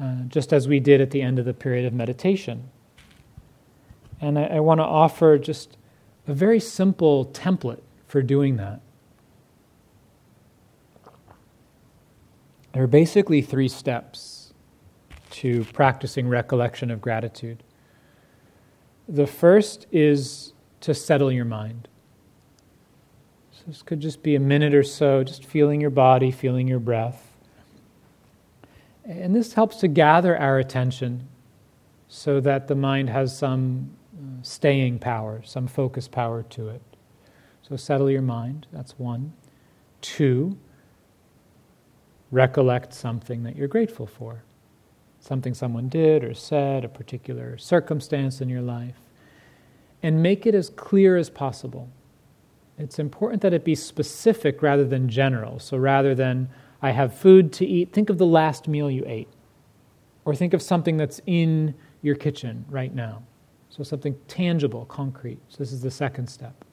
uh, 0.01 0.23
just 0.27 0.53
as 0.53 0.67
we 0.67 0.79
did 0.79 1.01
at 1.01 1.11
the 1.11 1.21
end 1.21 1.37
of 1.37 1.45
the 1.45 1.53
period 1.53 1.85
of 1.85 1.93
meditation. 1.93 2.69
And 4.21 4.39
I, 4.39 4.43
I 4.43 4.59
want 4.59 4.79
to 4.79 4.85
offer 4.85 5.37
just 5.37 5.77
a 6.27 6.33
very 6.33 6.59
simple 6.59 7.25
template 7.25 7.81
for 8.07 8.21
doing 8.21 8.57
that. 8.57 8.81
There 12.73 12.83
are 12.83 12.87
basically 12.87 13.41
three 13.41 13.67
steps 13.67 14.53
to 15.31 15.65
practicing 15.65 16.27
recollection 16.29 16.89
of 16.89 17.01
gratitude. 17.01 17.63
The 19.09 19.27
first 19.27 19.87
is 19.91 20.53
to 20.81 20.93
settle 20.93 21.31
your 21.31 21.45
mind. 21.45 21.87
So 23.61 23.67
this 23.67 23.83
could 23.83 23.99
just 23.99 24.23
be 24.23 24.33
a 24.33 24.39
minute 24.39 24.73
or 24.73 24.81
so, 24.81 25.23
just 25.23 25.45
feeling 25.45 25.79
your 25.79 25.91
body, 25.91 26.31
feeling 26.31 26.67
your 26.67 26.79
breath. 26.79 27.31
And 29.05 29.35
this 29.35 29.53
helps 29.53 29.75
to 29.77 29.87
gather 29.87 30.35
our 30.35 30.57
attention 30.57 31.27
so 32.07 32.39
that 32.39 32.67
the 32.67 32.73
mind 32.73 33.11
has 33.11 33.37
some 33.37 33.91
uh, 34.17 34.41
staying 34.41 34.97
power, 34.97 35.43
some 35.45 35.67
focus 35.67 36.07
power 36.07 36.41
to 36.41 36.69
it. 36.69 36.81
So 37.61 37.75
settle 37.75 38.09
your 38.09 38.23
mind, 38.23 38.65
that's 38.73 38.97
one. 38.97 39.31
Two, 40.01 40.57
recollect 42.31 42.95
something 42.95 43.43
that 43.43 43.55
you're 43.55 43.67
grateful 43.67 44.07
for. 44.07 44.41
Something 45.19 45.53
someone 45.53 45.87
did 45.87 46.23
or 46.23 46.33
said, 46.33 46.83
a 46.83 46.89
particular 46.89 47.59
circumstance 47.59 48.41
in 48.41 48.49
your 48.49 48.63
life. 48.63 48.97
And 50.01 50.23
make 50.23 50.47
it 50.47 50.55
as 50.55 50.71
clear 50.71 51.15
as 51.15 51.29
possible. 51.29 51.89
It's 52.81 52.97
important 52.97 53.43
that 53.43 53.53
it 53.53 53.63
be 53.63 53.75
specific 53.75 54.61
rather 54.63 54.83
than 54.83 55.07
general. 55.07 55.59
So 55.59 55.77
rather 55.77 56.15
than, 56.15 56.49
I 56.81 56.91
have 56.91 57.13
food 57.13 57.53
to 57.53 57.65
eat, 57.65 57.93
think 57.93 58.09
of 58.09 58.17
the 58.17 58.25
last 58.25 58.67
meal 58.67 58.89
you 58.89 59.03
ate. 59.05 59.27
Or 60.25 60.33
think 60.33 60.53
of 60.53 60.61
something 60.61 60.97
that's 60.97 61.21
in 61.27 61.75
your 62.01 62.15
kitchen 62.15 62.65
right 62.69 62.93
now. 62.93 63.21
So 63.69 63.83
something 63.83 64.15
tangible, 64.27 64.85
concrete. 64.85 65.39
So 65.47 65.57
this 65.59 65.71
is 65.71 65.81
the 65.81 65.91
second 65.91 66.27
step. 66.27 66.65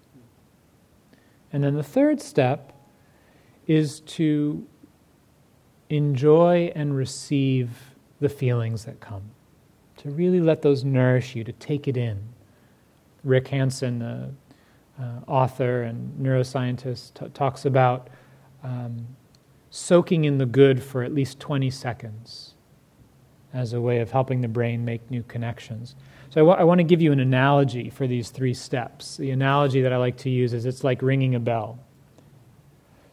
And 1.52 1.62
then 1.62 1.74
the 1.74 1.82
third 1.82 2.20
step 2.22 2.72
is 3.66 4.00
to 4.00 4.66
enjoy 5.90 6.72
and 6.74 6.96
receive 6.96 7.70
the 8.20 8.28
feelings 8.28 8.84
that 8.86 8.98
come, 9.00 9.22
to 9.98 10.10
really 10.10 10.40
let 10.40 10.62
those 10.62 10.84
nourish 10.84 11.36
you, 11.36 11.44
to 11.44 11.52
take 11.52 11.86
it 11.86 11.96
in. 11.96 12.18
Rick 13.24 13.48
Hanson, 13.48 13.98
the 13.98 14.30
uh, 15.00 15.20
author 15.26 15.82
and 15.82 16.18
neuroscientist, 16.18 17.14
t- 17.14 17.28
talks 17.30 17.64
about 17.64 18.08
um, 18.62 19.06
soaking 19.70 20.24
in 20.24 20.38
the 20.38 20.46
good 20.46 20.82
for 20.82 21.02
at 21.02 21.14
least 21.14 21.38
20 21.40 21.70
seconds 21.70 22.54
as 23.52 23.72
a 23.72 23.80
way 23.80 24.00
of 24.00 24.10
helping 24.10 24.40
the 24.40 24.48
brain 24.48 24.84
make 24.84 25.10
new 25.10 25.22
connections. 25.22 25.94
So 26.30 26.40
I, 26.40 26.44
w- 26.44 26.58
I 26.58 26.64
want 26.64 26.78
to 26.78 26.84
give 26.84 27.00
you 27.00 27.12
an 27.12 27.20
analogy 27.20 27.90
for 27.90 28.06
these 28.06 28.30
three 28.30 28.54
steps. 28.54 29.16
The 29.16 29.30
analogy 29.30 29.80
that 29.80 29.92
I 29.92 29.96
like 29.96 30.16
to 30.18 30.30
use 30.30 30.52
is 30.52 30.66
it's 30.66 30.84
like 30.84 31.00
ringing 31.00 31.34
a 31.34 31.40
bell. 31.40 31.78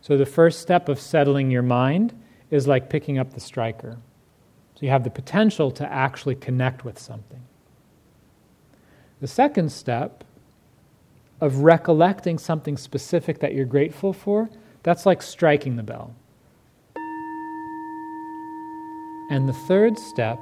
So 0.02 0.18
the 0.18 0.26
first 0.26 0.60
step 0.62 0.90
of 0.90 1.00
settling 1.00 1.50
your 1.50 1.62
mind 1.62 2.14
is 2.52 2.68
like 2.68 2.90
picking 2.90 3.18
up 3.18 3.34
the 3.34 3.40
striker. 3.40 3.98
So 4.76 4.80
you 4.82 4.90
have 4.90 5.04
the 5.04 5.10
potential 5.10 5.72
to 5.72 5.92
actually 5.92 6.36
connect 6.36 6.84
with 6.84 7.00
something. 7.00 7.42
The 9.22 9.28
second 9.28 9.72
step 9.72 10.24
of 11.42 11.58
recollecting 11.58 12.38
something 12.38 12.78
specific 12.78 13.40
that 13.40 13.54
you're 13.54 13.66
grateful 13.66 14.14
for, 14.14 14.50
that's 14.84 15.06
like 15.06 15.22
striking 15.22 15.76
the 15.76 15.84
bell. 15.84 16.16
And 19.30 19.50
the 19.50 19.54
third 19.68 19.98
step 19.98 20.40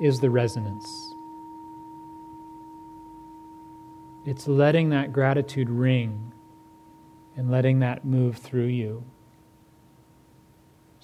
is 0.00 0.20
the 0.20 0.30
resonance. 0.30 0.86
It's 4.26 4.46
letting 4.48 4.90
that 4.90 5.12
gratitude 5.12 5.68
ring 5.68 6.32
and 7.36 7.50
letting 7.50 7.80
that 7.80 8.04
move 8.04 8.36
through 8.36 8.66
you 8.66 9.04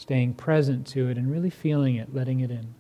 staying 0.01 0.33
present 0.33 0.87
to 0.87 1.09
it 1.09 1.19
and 1.19 1.31
really 1.31 1.51
feeling 1.51 1.97
it, 1.97 2.15
letting 2.15 2.41
it 2.41 2.51
in. 2.51 2.75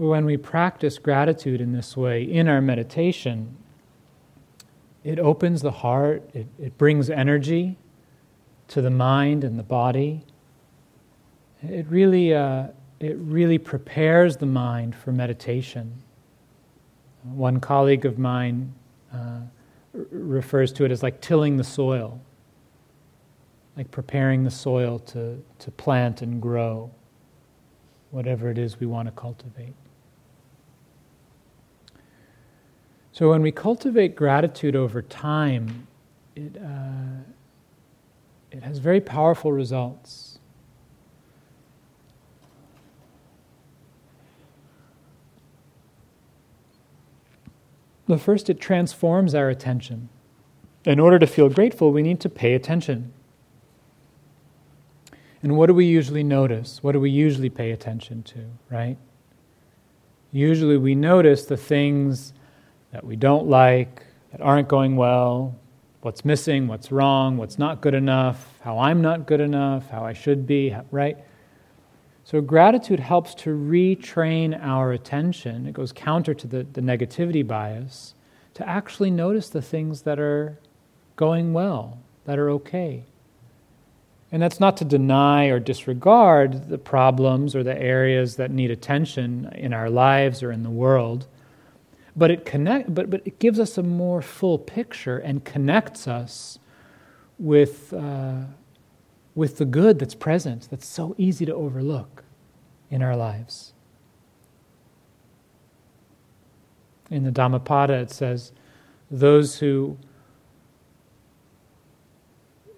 When 0.00 0.24
we 0.24 0.38
practice 0.38 0.96
gratitude 0.96 1.60
in 1.60 1.72
this 1.72 1.94
way 1.94 2.22
in 2.22 2.48
our 2.48 2.62
meditation, 2.62 3.54
it 5.04 5.18
opens 5.18 5.60
the 5.60 5.70
heart, 5.70 6.22
it, 6.32 6.46
it 6.58 6.78
brings 6.78 7.10
energy 7.10 7.76
to 8.68 8.80
the 8.80 8.88
mind 8.88 9.44
and 9.44 9.58
the 9.58 9.62
body. 9.62 10.24
It 11.62 11.86
really, 11.90 12.32
uh, 12.32 12.68
it 12.98 13.18
really 13.18 13.58
prepares 13.58 14.38
the 14.38 14.46
mind 14.46 14.96
for 14.96 15.12
meditation. 15.12 16.02
One 17.24 17.60
colleague 17.60 18.06
of 18.06 18.18
mine 18.18 18.72
uh, 19.12 19.40
refers 19.92 20.72
to 20.72 20.86
it 20.86 20.90
as 20.90 21.02
like 21.02 21.20
tilling 21.20 21.58
the 21.58 21.64
soil, 21.64 22.18
like 23.76 23.90
preparing 23.90 24.44
the 24.44 24.50
soil 24.50 24.98
to, 24.98 25.44
to 25.58 25.70
plant 25.72 26.22
and 26.22 26.40
grow 26.40 26.90
whatever 28.12 28.48
it 28.48 28.56
is 28.56 28.80
we 28.80 28.86
want 28.86 29.06
to 29.06 29.12
cultivate. 29.12 29.74
So 33.12 33.30
when 33.30 33.42
we 33.42 33.52
cultivate 33.52 34.14
gratitude 34.14 34.76
over 34.76 35.02
time, 35.02 35.86
it, 36.36 36.56
uh, 36.56 37.22
it 38.50 38.62
has 38.62 38.78
very 38.78 39.00
powerful 39.00 39.52
results. 39.52 40.38
The 48.06 48.18
first, 48.18 48.50
it 48.50 48.60
transforms 48.60 49.34
our 49.34 49.48
attention. 49.48 50.08
In 50.84 50.98
order 50.98 51.18
to 51.18 51.26
feel 51.26 51.48
grateful, 51.48 51.92
we 51.92 52.02
need 52.02 52.20
to 52.20 52.28
pay 52.28 52.54
attention. 52.54 53.12
And 55.42 55.56
what 55.56 55.66
do 55.66 55.74
we 55.74 55.86
usually 55.86 56.24
notice? 56.24 56.82
What 56.82 56.92
do 56.92 57.00
we 57.00 57.10
usually 57.10 57.50
pay 57.50 57.70
attention 57.70 58.22
to, 58.24 58.46
right? 58.68 58.96
Usually 60.32 60.76
we 60.76 60.94
notice 60.94 61.44
the 61.44 61.56
things 61.56 62.32
that 62.92 63.04
we 63.04 63.16
don't 63.16 63.46
like, 63.46 64.04
that 64.32 64.40
aren't 64.40 64.68
going 64.68 64.96
well, 64.96 65.56
what's 66.02 66.24
missing, 66.24 66.66
what's 66.66 66.90
wrong, 66.90 67.36
what's 67.36 67.58
not 67.58 67.80
good 67.80 67.94
enough, 67.94 68.58
how 68.60 68.78
I'm 68.78 69.02
not 69.02 69.26
good 69.26 69.40
enough, 69.40 69.90
how 69.90 70.04
I 70.04 70.12
should 70.12 70.46
be, 70.46 70.74
right? 70.90 71.18
So, 72.24 72.40
gratitude 72.40 73.00
helps 73.00 73.34
to 73.36 73.50
retrain 73.50 74.58
our 74.62 74.92
attention. 74.92 75.66
It 75.66 75.72
goes 75.72 75.92
counter 75.92 76.32
to 76.34 76.46
the, 76.46 76.62
the 76.62 76.80
negativity 76.80 77.46
bias 77.46 78.14
to 78.54 78.68
actually 78.68 79.10
notice 79.10 79.48
the 79.48 79.62
things 79.62 80.02
that 80.02 80.20
are 80.20 80.58
going 81.16 81.52
well, 81.52 81.98
that 82.24 82.38
are 82.38 82.50
okay. 82.50 83.04
And 84.32 84.40
that's 84.40 84.60
not 84.60 84.76
to 84.76 84.84
deny 84.84 85.46
or 85.46 85.58
disregard 85.58 86.68
the 86.68 86.78
problems 86.78 87.56
or 87.56 87.62
the 87.64 87.76
areas 87.76 88.36
that 88.36 88.50
need 88.50 88.70
attention 88.70 89.50
in 89.54 89.72
our 89.72 89.90
lives 89.90 90.42
or 90.42 90.52
in 90.52 90.62
the 90.62 90.70
world, 90.70 91.26
but 92.20 92.30
it 92.30 92.44
connect, 92.44 92.94
but, 92.94 93.08
but 93.08 93.22
it 93.24 93.38
gives 93.38 93.58
us 93.58 93.78
a 93.78 93.82
more 93.82 94.20
full 94.20 94.58
picture 94.58 95.16
and 95.16 95.42
connects 95.42 96.06
us 96.06 96.58
with, 97.38 97.94
uh, 97.94 98.42
with 99.34 99.56
the 99.56 99.64
good 99.64 99.98
that's 99.98 100.14
present, 100.14 100.68
that's 100.70 100.86
so 100.86 101.14
easy 101.16 101.46
to 101.46 101.54
overlook 101.54 102.22
in 102.90 103.00
our 103.00 103.16
lives. 103.16 103.72
In 107.10 107.24
the 107.24 107.30
Dhammapada, 107.30 107.94
it 107.94 108.10
says, 108.10 108.52
those 109.10 109.60
who 109.60 109.96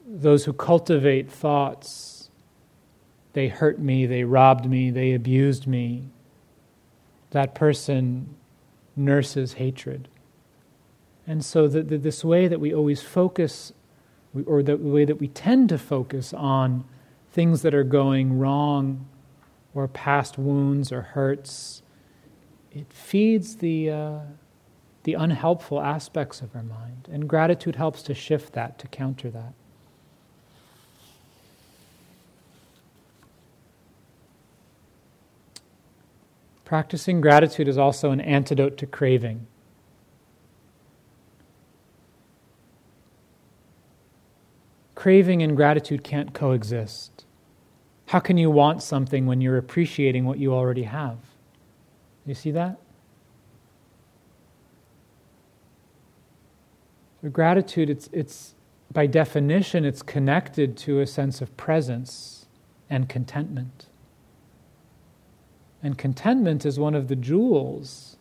those 0.07 0.45
who 0.45 0.53
cultivate 0.53 1.29
thoughts, 1.29 2.31
they 3.33 3.49
hurt 3.49 3.81
me, 3.81 4.07
they 4.07 4.23
robbed 4.23 4.67
me, 4.67 4.91
they 4.91 5.15
abused 5.15 5.67
me. 5.67 6.05
That 7.31 7.57
person 7.57 8.37
nurses 8.97 9.55
hatred. 9.55 10.09
And 11.27 11.45
so, 11.45 11.69
the, 11.69 11.83
the, 11.83 11.99
this 11.99 12.25
way 12.25 12.49
that 12.49 12.61
we 12.61 12.75
always 12.75 13.03
focus, 13.03 13.73
or 14.47 14.63
the 14.63 14.77
way 14.77 15.05
that 15.05 15.21
we 15.21 15.29
tend 15.29 15.69
to 15.69 15.79
focus 15.79 16.33
on 16.35 16.85
things 17.31 17.63
that 17.63 17.75
are 17.75 17.85
going 17.85 18.39
wrong, 18.39 19.07
or 19.75 19.89
past 19.89 20.39
wounds 20.39 20.93
or 20.93 21.03
hurts, 21.03 21.83
it 22.71 22.93
feeds 22.93 23.57
the, 23.57 23.91
uh, 23.91 24.19
the 25.05 25.15
unhelpful 25.15 25.81
aspects 25.81 26.41
of 26.41 26.55
our 26.55 26.63
mind. 26.63 27.09
And 27.11 27.29
gratitude 27.29 27.77
helps 27.77 28.03
to 28.05 28.15
shift 28.15 28.53
that, 28.55 28.79
to 28.81 28.89
counter 28.89 29.31
that. 29.31 29.55
Practicing 36.73 37.21
gratitude 37.21 37.69
is 37.69 37.77
also 37.77 38.13
an 38.13 38.21
antidote 38.23 38.79
to 38.79 38.87
craving. 38.87 39.47
Craving 44.95 45.43
and 45.43 45.55
gratitude 45.55 46.03
can't 46.03 46.33
coexist. 46.33 47.27
How 48.07 48.21
can 48.21 48.39
you 48.39 48.51
want 48.51 48.83
something 48.83 49.27
when 49.27 49.43
you're 49.43 49.59
appreciating 49.59 50.25
what 50.25 50.39
you 50.39 50.55
already 50.55 50.85
have? 50.85 51.19
You 52.25 52.33
see 52.33 52.53
that? 52.53 52.79
So 57.21 57.29
gratitude, 57.29 57.91
it's, 57.91 58.09
it's 58.15 58.55
by 58.91 59.07
definition, 59.07 59.85
it's 59.85 60.01
connected 60.01 60.79
to 60.79 61.01
a 61.01 61.07
sense 61.07 61.43
of 61.43 61.55
presence 61.59 62.47
and 62.89 63.11
contentment. 63.11 63.89
And 65.83 65.99
contentment 65.99 66.65
is 66.65 66.79
one 66.79 66.95
of 66.95 67.09
the 67.09 67.17
jewels 67.17 68.17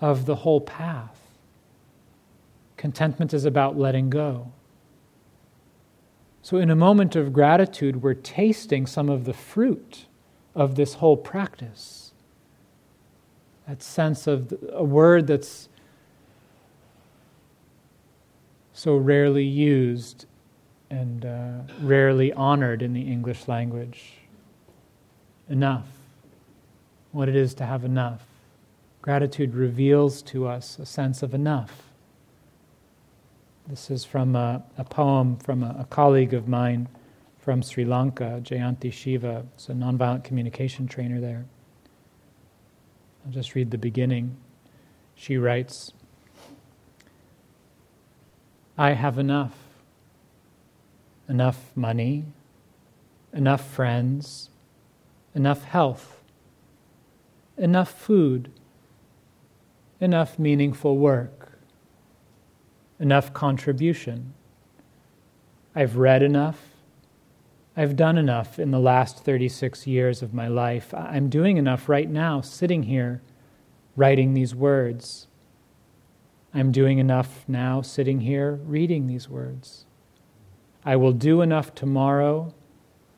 of 0.00 0.26
the 0.26 0.36
whole 0.36 0.60
path. 0.60 1.20
Contentment 2.76 3.34
is 3.34 3.44
about 3.44 3.76
letting 3.76 4.10
go. 4.10 4.52
So, 6.42 6.56
in 6.58 6.70
a 6.70 6.76
moment 6.76 7.16
of 7.16 7.32
gratitude, 7.32 8.02
we're 8.02 8.14
tasting 8.14 8.86
some 8.86 9.08
of 9.08 9.24
the 9.24 9.34
fruit 9.34 10.06
of 10.54 10.76
this 10.76 10.94
whole 10.94 11.16
practice. 11.16 12.12
That 13.66 13.82
sense 13.82 14.26
of 14.26 14.54
a 14.72 14.84
word 14.84 15.26
that's 15.26 15.68
so 18.72 18.96
rarely 18.96 19.44
used 19.44 20.26
and 20.88 21.26
uh, 21.26 21.72
rarely 21.82 22.32
honored 22.32 22.80
in 22.80 22.92
the 22.92 23.02
English 23.02 23.48
language. 23.48 24.12
Enough. 25.48 25.97
What 27.12 27.28
it 27.28 27.36
is 27.36 27.54
to 27.54 27.66
have 27.66 27.84
enough. 27.84 28.22
Gratitude 29.00 29.54
reveals 29.54 30.22
to 30.22 30.46
us 30.46 30.78
a 30.78 30.86
sense 30.86 31.22
of 31.22 31.32
enough. 31.32 31.84
This 33.66 33.90
is 33.90 34.04
from 34.04 34.34
a, 34.34 34.62
a 34.76 34.84
poem 34.84 35.36
from 35.36 35.62
a, 35.62 35.76
a, 35.80 35.84
colleague 35.84 36.32
of 36.32 36.48
mine 36.48 36.88
from 37.38 37.62
Sri 37.62 37.84
Lanka, 37.84 38.40
Jayanti 38.42 38.92
Shiva. 38.92 39.44
It's 39.54 39.68
a 39.68 39.72
nonviolent 39.72 40.24
communication 40.24 40.86
trainer 40.88 41.20
there. 41.20 41.44
I'll 43.24 43.32
just 43.32 43.54
read 43.54 43.70
the 43.70 43.78
beginning. 43.78 44.36
She 45.14 45.36
writes 45.36 45.92
I 48.76 48.92
have 48.92 49.18
enough. 49.18 49.54
Enough 51.28 51.72
money, 51.76 52.24
enough 53.34 53.68
friends, 53.68 54.48
enough 55.34 55.64
health, 55.64 56.17
enough 57.58 57.90
food, 57.90 58.50
enough 60.00 60.38
meaningful 60.38 60.96
work 60.96 61.48
enough 63.00 63.32
contribution. 63.32 64.34
I've 65.74 65.96
read 65.96 66.22
enough. 66.22 66.58
I've 67.76 67.94
done 67.94 68.18
enough 68.18 68.58
in 68.58 68.72
the 68.72 68.80
last 68.80 69.24
36 69.24 69.86
years 69.86 70.22
of 70.22 70.34
my 70.34 70.48
life. 70.48 70.92
I'm 70.92 71.28
doing 71.28 71.56
enough 71.56 71.88
right 71.88 72.10
now, 72.10 72.40
sitting 72.40 72.84
here, 72.84 73.22
writing 73.94 74.34
these 74.34 74.54
words. 74.54 75.28
I'm 76.52 76.72
doing 76.72 76.98
enough 76.98 77.44
now, 77.46 77.82
sitting 77.82 78.20
here, 78.20 78.54
reading 78.64 79.06
these 79.06 79.28
words. 79.28 79.84
I 80.84 80.96
will 80.96 81.12
do 81.12 81.40
enough 81.40 81.74
tomorrow, 81.74 82.52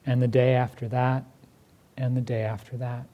and 0.05 0.21
the 0.21 0.29
day 0.29 0.55
after 0.55 0.89
that, 0.89 1.25
and 1.97 2.17
the 2.17 2.21
day 2.21 2.43
after 2.43 2.77
that. 2.77 3.07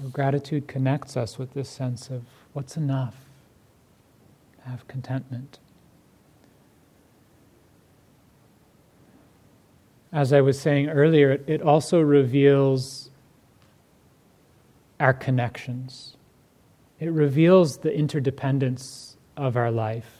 So, 0.00 0.08
gratitude 0.08 0.66
connects 0.66 1.16
us 1.16 1.38
with 1.38 1.54
this 1.54 1.68
sense 1.68 2.10
of 2.10 2.22
what's 2.52 2.76
enough 2.76 3.14
have 4.64 4.86
contentment. 4.88 5.58
As 10.12 10.32
I 10.32 10.40
was 10.40 10.58
saying 10.58 10.88
earlier, 10.88 11.40
it 11.46 11.60
also 11.60 12.00
reveals 12.00 13.10
our 15.00 15.12
connections. 15.12 16.16
It 17.00 17.10
reveals 17.10 17.78
the 17.78 17.92
interdependence 17.92 19.16
of 19.36 19.56
our 19.56 19.70
life. 19.70 20.10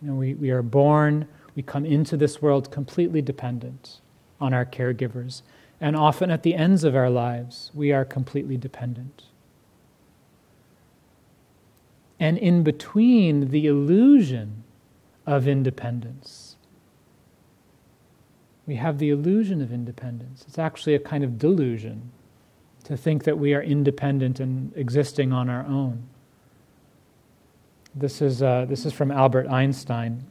You 0.00 0.08
know, 0.08 0.14
we, 0.14 0.34
we 0.34 0.50
are 0.50 0.62
born, 0.62 1.28
we 1.54 1.62
come 1.62 1.84
into 1.84 2.16
this 2.16 2.40
world 2.40 2.70
completely 2.70 3.20
dependent 3.20 4.00
on 4.40 4.54
our 4.54 4.64
caregivers. 4.64 5.42
And 5.80 5.96
often 5.96 6.30
at 6.30 6.42
the 6.42 6.54
ends 6.54 6.84
of 6.84 6.94
our 6.94 7.08
lives, 7.08 7.70
we 7.74 7.90
are 7.90 8.04
completely 8.04 8.56
dependent. 8.56 9.24
And 12.18 12.36
in 12.36 12.62
between 12.62 13.50
the 13.50 13.66
illusion 13.66 14.62
of 15.26 15.48
independence, 15.48 16.56
we 18.66 18.74
have 18.76 18.98
the 18.98 19.08
illusion 19.08 19.62
of 19.62 19.72
independence. 19.72 20.44
It's 20.46 20.58
actually 20.58 20.94
a 20.94 20.98
kind 21.00 21.24
of 21.24 21.38
delusion 21.38 22.12
to 22.84 22.96
think 22.96 23.24
that 23.24 23.38
we 23.38 23.54
are 23.54 23.62
independent 23.62 24.38
and 24.38 24.72
existing 24.76 25.32
on 25.32 25.48
our 25.48 25.64
own. 25.66 26.02
This 27.94 28.20
is, 28.20 28.42
uh, 28.42 28.66
this 28.68 28.84
is 28.84 28.92
from 28.92 29.10
Albert 29.10 29.48
Einstein. 29.48 30.24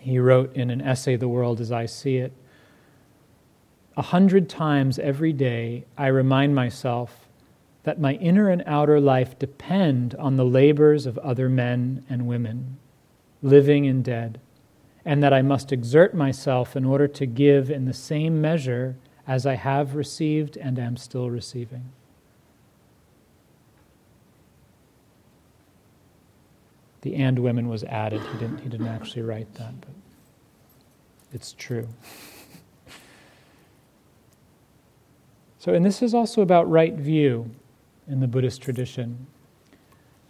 He 0.00 0.18
wrote 0.18 0.54
in 0.56 0.70
an 0.70 0.80
essay, 0.80 1.16
The 1.16 1.28
World 1.28 1.60
as 1.60 1.70
I 1.70 1.86
See 1.86 2.16
It 2.16 2.32
A 4.00 4.12
hundred 4.16 4.48
times 4.48 4.98
every 4.98 5.34
day, 5.34 5.84
I 5.98 6.06
remind 6.06 6.54
myself 6.54 7.28
that 7.82 8.00
my 8.00 8.14
inner 8.14 8.48
and 8.48 8.62
outer 8.64 8.98
life 8.98 9.38
depend 9.38 10.14
on 10.14 10.38
the 10.38 10.44
labors 10.46 11.04
of 11.04 11.18
other 11.18 11.50
men 11.50 12.06
and 12.08 12.26
women, 12.26 12.78
living 13.42 13.86
and 13.86 14.02
dead, 14.02 14.40
and 15.04 15.22
that 15.22 15.34
I 15.34 15.42
must 15.42 15.70
exert 15.70 16.14
myself 16.14 16.76
in 16.76 16.86
order 16.86 17.06
to 17.08 17.26
give 17.26 17.70
in 17.70 17.84
the 17.84 17.92
same 17.92 18.40
measure 18.40 18.96
as 19.26 19.44
I 19.44 19.56
have 19.56 19.94
received 19.94 20.56
and 20.56 20.78
am 20.78 20.96
still 20.96 21.28
receiving. 21.28 21.92
The 27.02 27.16
and 27.16 27.38
women 27.40 27.68
was 27.68 27.84
added. 27.84 28.22
He 28.22 28.38
didn't, 28.38 28.60
he 28.60 28.70
didn't 28.70 28.88
actually 28.88 29.20
write 29.20 29.52
that, 29.56 29.78
but 29.78 29.90
it's 31.34 31.52
true. 31.52 31.86
So, 35.60 35.74
and 35.74 35.84
this 35.84 36.00
is 36.00 36.14
also 36.14 36.40
about 36.40 36.70
right 36.70 36.94
view 36.94 37.50
in 38.08 38.20
the 38.20 38.26
Buddhist 38.26 38.62
tradition. 38.62 39.26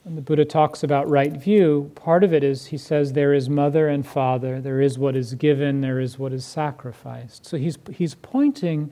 When 0.03 0.17
the 0.17 0.23
Buddha 0.23 0.45
talks 0.45 0.83
about 0.83 1.09
right 1.09 1.33
view, 1.33 1.93
part 1.95 2.25
of 2.25 2.35
it 2.35 2.43
is 2.43 2.67
he 2.67 2.77
says 2.77 3.13
there 3.13 3.33
is 3.33 3.49
mother 3.49 3.87
and 3.87 4.05
father, 4.05 4.61
there 4.61 4.81
is 4.81 4.99
what 4.99 5.15
is 5.15 5.35
given, 5.35 5.83
there 5.83 6.01
is 6.01 6.19
what 6.19 6.33
is 6.33 6.45
sacrificed. 6.45 7.47
So 7.47 7.59
he's, 7.59 7.79
he's 7.93 8.17
pointing 8.17 8.91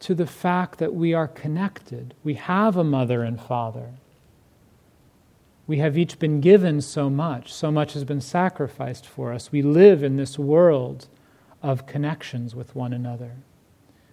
to 0.00 0.14
the 0.14 0.26
fact 0.26 0.78
that 0.80 0.94
we 0.94 1.14
are 1.14 1.28
connected. 1.28 2.12
We 2.22 2.34
have 2.34 2.76
a 2.76 2.84
mother 2.84 3.22
and 3.22 3.40
father. 3.40 3.92
We 5.66 5.78
have 5.78 5.96
each 5.96 6.18
been 6.18 6.42
given 6.42 6.82
so 6.82 7.08
much, 7.08 7.54
so 7.54 7.70
much 7.70 7.94
has 7.94 8.04
been 8.04 8.20
sacrificed 8.20 9.06
for 9.06 9.32
us. 9.32 9.50
We 9.50 9.62
live 9.62 10.02
in 10.02 10.18
this 10.18 10.38
world 10.38 11.08
of 11.62 11.86
connections 11.86 12.54
with 12.54 12.76
one 12.76 12.92
another. 12.92 13.36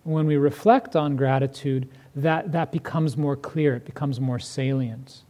When 0.07 0.25
we 0.25 0.37
reflect 0.37 0.95
on 0.95 1.17
gratitude, 1.17 1.89
that, 2.15 2.53
that 2.53 2.71
becomes 2.71 3.17
more 3.17 3.35
clear, 3.35 3.75
it 3.75 3.83
becomes 3.83 4.21
more 4.21 4.39
salient. 4.39 5.23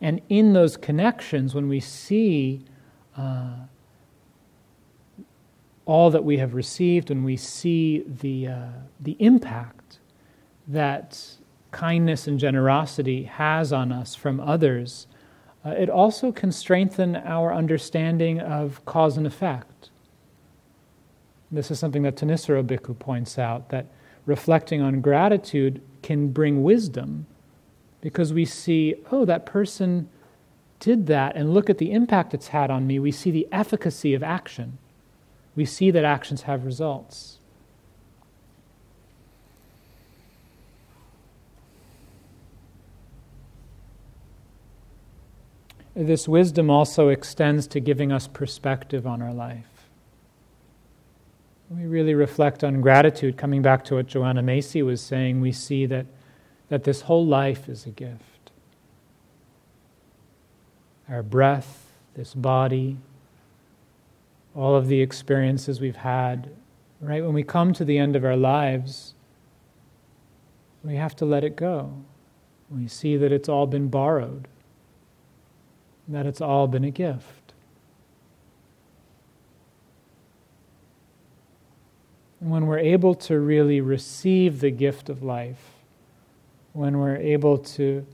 And 0.00 0.20
in 0.28 0.52
those 0.52 0.76
connections, 0.76 1.54
when 1.54 1.68
we 1.68 1.78
see 1.78 2.64
uh, 3.16 3.54
all 5.84 6.10
that 6.10 6.24
we 6.24 6.38
have 6.38 6.54
received, 6.54 7.10
when 7.10 7.22
we 7.22 7.36
see 7.36 8.02
the, 8.20 8.48
uh, 8.48 8.66
the 8.98 9.16
impact 9.20 10.00
that 10.66 11.36
kindness 11.70 12.26
and 12.26 12.36
generosity 12.36 13.22
has 13.22 13.72
on 13.72 13.92
us 13.92 14.16
from 14.16 14.40
others, 14.40 15.06
uh, 15.64 15.70
it 15.70 15.88
also 15.88 16.32
can 16.32 16.50
strengthen 16.50 17.14
our 17.14 17.54
understanding 17.54 18.40
of 18.40 18.84
cause 18.86 19.16
and 19.16 19.24
effect. 19.26 19.90
This 21.54 21.70
is 21.70 21.78
something 21.78 22.02
that 22.02 22.16
Thanissaro 22.16 22.64
Bhikkhu 22.64 22.98
points 22.98 23.38
out 23.38 23.68
that 23.68 23.86
reflecting 24.26 24.82
on 24.82 25.00
gratitude 25.00 25.80
can 26.02 26.32
bring 26.32 26.64
wisdom 26.64 27.26
because 28.00 28.32
we 28.32 28.44
see, 28.44 28.96
oh, 29.12 29.24
that 29.24 29.46
person 29.46 30.08
did 30.80 31.06
that, 31.06 31.36
and 31.36 31.54
look 31.54 31.70
at 31.70 31.78
the 31.78 31.92
impact 31.92 32.34
it's 32.34 32.48
had 32.48 32.70
on 32.70 32.88
me. 32.88 32.98
We 32.98 33.12
see 33.12 33.30
the 33.30 33.46
efficacy 33.52 34.14
of 34.14 34.22
action. 34.22 34.78
We 35.54 35.64
see 35.64 35.92
that 35.92 36.04
actions 36.04 36.42
have 36.42 36.64
results. 36.64 37.38
This 45.94 46.26
wisdom 46.26 46.68
also 46.68 47.10
extends 47.10 47.68
to 47.68 47.78
giving 47.78 48.10
us 48.10 48.26
perspective 48.26 49.06
on 49.06 49.22
our 49.22 49.32
life. 49.32 49.73
We 51.70 51.86
really 51.86 52.14
reflect 52.14 52.62
on 52.62 52.80
gratitude, 52.80 53.36
coming 53.36 53.62
back 53.62 53.84
to 53.84 53.96
what 53.96 54.06
Joanna 54.06 54.42
Macy 54.42 54.82
was 54.82 55.00
saying, 55.00 55.40
we 55.40 55.52
see 55.52 55.86
that, 55.86 56.06
that 56.68 56.84
this 56.84 57.02
whole 57.02 57.26
life 57.26 57.68
is 57.68 57.86
a 57.86 57.90
gift. 57.90 58.50
Our 61.08 61.22
breath, 61.22 61.86
this 62.14 62.34
body, 62.34 62.98
all 64.54 64.76
of 64.76 64.88
the 64.88 65.00
experiences 65.00 65.80
we've 65.80 65.96
had, 65.96 66.50
right? 67.00 67.22
When 67.24 67.34
we 67.34 67.42
come 67.42 67.72
to 67.74 67.84
the 67.84 67.98
end 67.98 68.14
of 68.14 68.24
our 68.24 68.36
lives, 68.36 69.14
we 70.82 70.96
have 70.96 71.16
to 71.16 71.24
let 71.24 71.44
it 71.44 71.56
go. 71.56 72.04
We 72.70 72.88
see 72.88 73.16
that 73.16 73.32
it's 73.32 73.48
all 73.48 73.66
been 73.66 73.88
borrowed 73.88 74.48
that 76.08 76.26
it's 76.26 76.40
all 76.40 76.66
been 76.66 76.84
a 76.84 76.90
gift. 76.90 77.43
And 82.44 82.52
when 82.52 82.66
we're 82.66 82.78
able 82.78 83.14
to 83.14 83.40
really 83.40 83.80
receive 83.80 84.60
the 84.60 84.70
gift 84.70 85.08
of 85.08 85.22
life, 85.22 85.72
when 86.74 86.98
we're 86.98 87.16
able 87.16 87.56
to 87.56 88.06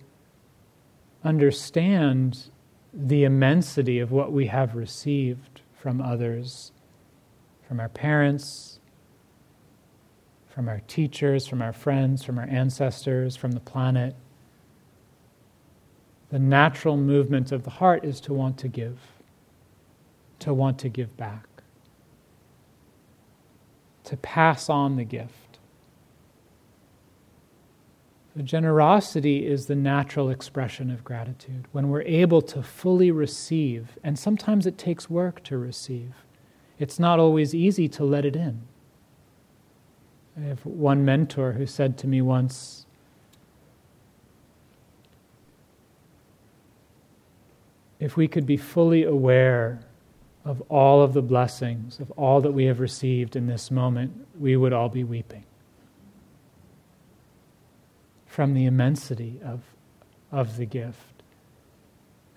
understand 1.24 2.44
the 2.94 3.24
immensity 3.24 3.98
of 3.98 4.12
what 4.12 4.30
we 4.30 4.46
have 4.46 4.76
received 4.76 5.62
from 5.74 6.00
others, 6.00 6.70
from 7.66 7.80
our 7.80 7.88
parents, 7.88 8.78
from 10.48 10.68
our 10.68 10.80
teachers, 10.86 11.48
from 11.48 11.60
our 11.60 11.72
friends, 11.72 12.22
from 12.22 12.38
our 12.38 12.46
ancestors, 12.46 13.34
from 13.34 13.50
the 13.50 13.60
planet 13.60 14.14
the 16.30 16.38
natural 16.38 16.96
movement 16.96 17.50
of 17.50 17.64
the 17.64 17.70
heart 17.70 18.04
is 18.04 18.20
to 18.20 18.32
want 18.32 18.56
to 18.58 18.68
give, 18.68 18.98
to 20.38 20.54
want 20.54 20.78
to 20.78 20.88
give 20.88 21.16
back, 21.16 21.48
to 24.10 24.16
pass 24.16 24.68
on 24.68 24.96
the 24.96 25.04
gift. 25.04 25.60
The 28.34 28.42
generosity 28.42 29.46
is 29.46 29.66
the 29.66 29.76
natural 29.76 30.30
expression 30.30 30.90
of 30.90 31.04
gratitude. 31.04 31.66
When 31.70 31.90
we're 31.90 32.02
able 32.02 32.42
to 32.42 32.60
fully 32.60 33.12
receive, 33.12 33.98
and 34.02 34.18
sometimes 34.18 34.66
it 34.66 34.76
takes 34.76 35.08
work 35.08 35.44
to 35.44 35.56
receive, 35.56 36.12
it's 36.76 36.98
not 36.98 37.20
always 37.20 37.54
easy 37.54 37.86
to 37.90 38.02
let 38.02 38.24
it 38.24 38.34
in. 38.34 38.62
I 40.36 40.40
have 40.40 40.66
one 40.66 41.04
mentor 41.04 41.52
who 41.52 41.64
said 41.64 41.96
to 41.98 42.08
me 42.08 42.20
once, 42.20 42.86
if 48.00 48.16
we 48.16 48.26
could 48.26 48.46
be 48.46 48.56
fully 48.56 49.04
aware 49.04 49.82
of 50.44 50.62
all 50.68 51.02
of 51.02 51.12
the 51.12 51.22
blessings, 51.22 52.00
of 52.00 52.10
all 52.12 52.40
that 52.40 52.52
we 52.52 52.64
have 52.64 52.80
received 52.80 53.36
in 53.36 53.46
this 53.46 53.70
moment, 53.70 54.26
we 54.38 54.56
would 54.56 54.72
all 54.72 54.88
be 54.88 55.04
weeping 55.04 55.44
from 58.26 58.54
the 58.54 58.64
immensity 58.64 59.38
of, 59.44 59.60
of 60.32 60.56
the 60.56 60.64
gift. 60.64 61.22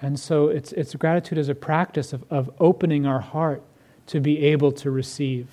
And 0.01 0.19
so 0.19 0.49
it's, 0.49 0.73
it's 0.73 0.93
gratitude 0.95 1.37
as 1.37 1.47
a 1.47 1.55
practice 1.55 2.11
of, 2.11 2.25
of 2.29 2.51
opening 2.59 3.05
our 3.05 3.21
heart 3.21 3.63
to 4.07 4.19
be 4.19 4.43
able 4.47 4.73
to 4.73 4.91
receive. 4.91 5.47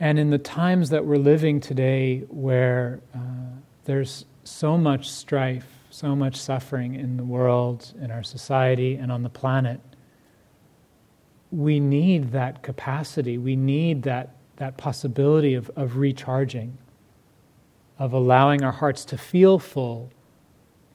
And 0.00 0.18
in 0.18 0.30
the 0.30 0.38
times 0.38 0.90
that 0.90 1.04
we're 1.04 1.16
living 1.16 1.60
today, 1.60 2.20
where 2.28 3.00
uh, 3.14 3.18
there's 3.84 4.24
so 4.42 4.78
much 4.78 5.08
strife, 5.10 5.79
so 5.90 6.14
much 6.14 6.36
suffering 6.36 6.94
in 6.94 7.16
the 7.16 7.24
world, 7.24 7.92
in 8.00 8.10
our 8.10 8.22
society, 8.22 8.94
and 8.94 9.10
on 9.10 9.22
the 9.22 9.28
planet. 9.28 9.80
We 11.50 11.80
need 11.80 12.30
that 12.32 12.62
capacity. 12.62 13.36
We 13.36 13.56
need 13.56 14.04
that, 14.04 14.36
that 14.56 14.76
possibility 14.76 15.54
of, 15.54 15.68
of 15.74 15.96
recharging, 15.96 16.78
of 17.98 18.12
allowing 18.12 18.62
our 18.62 18.72
hearts 18.72 19.04
to 19.06 19.18
feel 19.18 19.58
full 19.58 20.10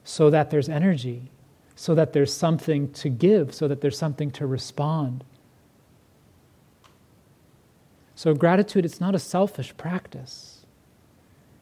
so 0.02 0.30
that 0.30 0.50
there's 0.50 0.68
energy, 0.68 1.30
so 1.74 1.94
that 1.94 2.14
there's 2.14 2.32
something 2.32 2.90
to 2.92 3.10
give, 3.10 3.54
so 3.54 3.68
that 3.68 3.82
there's 3.82 3.98
something 3.98 4.30
to 4.30 4.46
respond. 4.46 5.24
So, 8.14 8.32
gratitude, 8.32 8.86
it's 8.86 9.00
not 9.00 9.14
a 9.14 9.18
selfish 9.18 9.76
practice. 9.76 10.64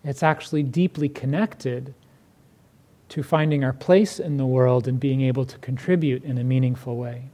It's 0.05 0.22
actually 0.22 0.62
deeply 0.62 1.09
connected 1.09 1.95
to 3.09 3.22
finding 3.22 3.64
our 3.64 3.72
place 3.72 4.18
in 4.18 4.36
the 4.36 4.46
world 4.46 4.88
and 4.88 4.98
being 4.98 5.20
able 5.20 5.44
to 5.44 5.59
contribute 5.59 6.24
in 6.24 6.38
a 6.38 6.44
meaningful 6.44 6.96
way. 6.96 7.30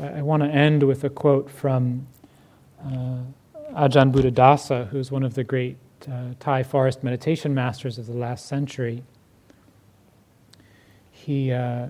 I, 0.00 0.22
want 0.22 0.42
to 0.42 0.48
end 0.48 0.82
with 0.84 1.04
a 1.04 1.10
quote 1.10 1.50
from 1.50 2.06
uh, 2.82 3.18
Ajahn 3.74 4.10
Buddhadasa, 4.10 4.88
who's 4.88 5.10
one 5.10 5.22
of 5.22 5.34
the 5.34 5.44
great 5.44 5.76
uh, 6.10 6.30
Thai 6.40 6.62
forest 6.62 7.04
meditation 7.04 7.54
masters 7.54 7.98
of 7.98 8.06
the 8.06 8.14
last 8.14 8.46
century. 8.46 9.02
He, 11.10 11.52
uh, 11.52 11.88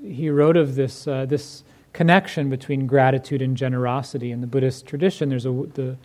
he 0.00 0.30
wrote 0.30 0.56
of 0.56 0.76
this, 0.76 1.06
uh, 1.08 1.26
this 1.26 1.64
connection 1.92 2.48
between 2.48 2.86
gratitude 2.86 3.42
and 3.42 3.56
generosity. 3.56 4.30
In 4.30 4.40
the 4.40 4.46
Buddhist 4.46 4.86
tradition, 4.86 5.28
there's 5.28 5.46
a, 5.46 5.52
the, 5.74 5.96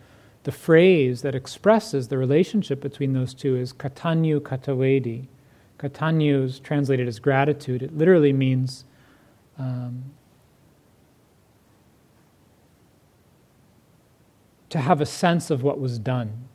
the 0.44 0.52
phrase 0.52 1.22
that 1.22 1.34
expresses 1.34 2.08
the 2.08 2.18
relationship 2.18 2.80
between 2.80 3.14
those 3.14 3.34
two 3.34 3.56
is 3.56 3.72
katanyu 3.72 4.40
katawedi. 4.40 5.26
Katanyu 5.78 6.44
is 6.44 6.60
translated 6.60 7.08
as 7.08 7.18
gratitude. 7.18 7.82
It 7.82 7.96
literally 7.96 8.32
means 8.32 8.84
um, 9.58 10.04
to 14.68 14.78
have 14.78 15.00
a 15.00 15.06
sense 15.06 15.50
of 15.50 15.62
what 15.62 15.80
was 15.80 15.98
done, 15.98 16.46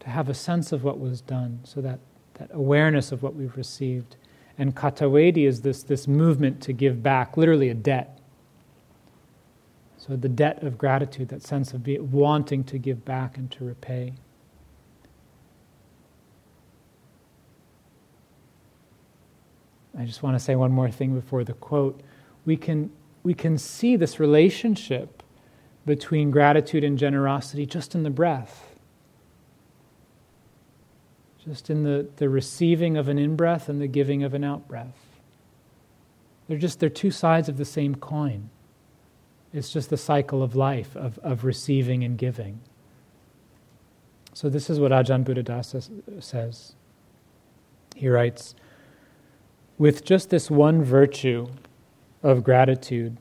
to 0.00 0.10
have 0.10 0.28
a 0.28 0.34
sense 0.34 0.72
of 0.72 0.82
what 0.82 0.98
was 0.98 1.20
done, 1.20 1.60
so 1.62 1.80
that, 1.80 2.00
that 2.34 2.50
awareness 2.52 3.12
of 3.12 3.22
what 3.22 3.36
we've 3.36 3.56
received. 3.56 4.16
And 4.58 4.74
katawedi 4.74 5.46
is 5.46 5.60
this, 5.60 5.84
this 5.84 6.08
movement 6.08 6.60
to 6.62 6.72
give 6.72 7.00
back, 7.00 7.36
literally 7.36 7.68
a 7.68 7.74
debt. 7.74 8.17
So 10.08 10.16
the 10.16 10.28
debt 10.28 10.62
of 10.62 10.78
gratitude, 10.78 11.28
that 11.28 11.42
sense 11.42 11.74
of 11.74 11.86
wanting 11.86 12.64
to 12.64 12.78
give 12.78 13.04
back 13.04 13.36
and 13.36 13.50
to 13.50 13.64
repay. 13.64 14.14
I 19.98 20.06
just 20.06 20.22
want 20.22 20.34
to 20.34 20.40
say 20.40 20.56
one 20.56 20.72
more 20.72 20.90
thing 20.90 21.14
before 21.14 21.44
the 21.44 21.52
quote. 21.52 22.00
We 22.46 22.56
can, 22.56 22.90
we 23.22 23.34
can 23.34 23.58
see 23.58 23.96
this 23.96 24.18
relationship 24.18 25.22
between 25.84 26.30
gratitude 26.30 26.84
and 26.84 26.96
generosity 26.96 27.66
just 27.66 27.94
in 27.94 28.02
the 28.02 28.10
breath. 28.10 28.78
Just 31.44 31.68
in 31.68 31.82
the, 31.82 32.08
the 32.16 32.30
receiving 32.30 32.96
of 32.96 33.08
an 33.08 33.18
in 33.18 33.36
breath 33.36 33.68
and 33.68 33.78
the 33.78 33.88
giving 33.88 34.22
of 34.22 34.32
an 34.32 34.42
out 34.42 34.68
breath. 34.68 34.96
They're 36.46 36.56
just 36.56 36.80
they're 36.80 36.88
two 36.88 37.10
sides 37.10 37.50
of 37.50 37.58
the 37.58 37.66
same 37.66 37.94
coin. 37.94 38.48
It's 39.52 39.72
just 39.72 39.90
the 39.90 39.96
cycle 39.96 40.42
of 40.42 40.54
life, 40.54 40.94
of, 40.96 41.18
of 41.20 41.44
receiving 41.44 42.04
and 42.04 42.18
giving. 42.18 42.60
So, 44.34 44.48
this 44.48 44.70
is 44.70 44.78
what 44.78 44.92
Ajahn 44.92 45.24
Buddhadasa 45.24 46.22
says. 46.22 46.74
He 47.96 48.08
writes 48.08 48.54
With 49.78 50.04
just 50.04 50.30
this 50.30 50.50
one 50.50 50.84
virtue 50.84 51.48
of 52.22 52.44
gratitude, 52.44 53.16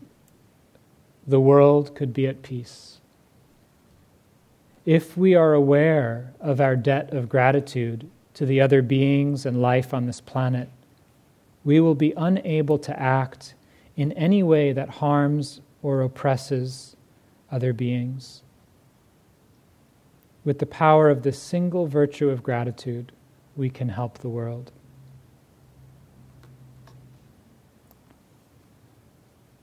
the 1.26 1.40
world 1.40 1.96
could 1.96 2.14
be 2.14 2.28
at 2.28 2.42
peace. 2.42 3.00
If 4.86 5.18
we 5.18 5.36
are 5.36 5.54
aware 5.54 6.34
of 6.40 6.62
our 6.62 6.76
debt 6.76 7.14
of 7.14 7.28
gratitude 7.28 8.10
to 8.36 8.46
the 8.46 8.62
other 8.62 8.82
beings 8.82 9.46
and 9.46 9.62
life 9.62 9.94
on 9.94 10.06
this 10.06 10.22
planet, 10.22 10.70
we 11.66 11.80
will 11.80 11.96
be 11.96 12.14
unable 12.16 12.78
to 12.78 12.98
act 12.98 13.56
in 13.96 14.12
any 14.14 14.44
way 14.44 14.72
that 14.72 14.90
harms 14.90 15.60
or 15.88 16.02
oppresses 16.02 16.98
other 17.50 17.72
beings. 17.72 18.44
With 20.44 20.60
the 20.60 20.66
power 20.66 21.10
of 21.10 21.24
this 21.24 21.42
single 21.42 21.88
virtue 21.88 22.30
of 22.30 22.44
gratitude, 22.44 23.14
we 23.56 23.70
can 23.70 23.88
help 23.88 24.18
the 24.18 24.28
world. 24.28 24.74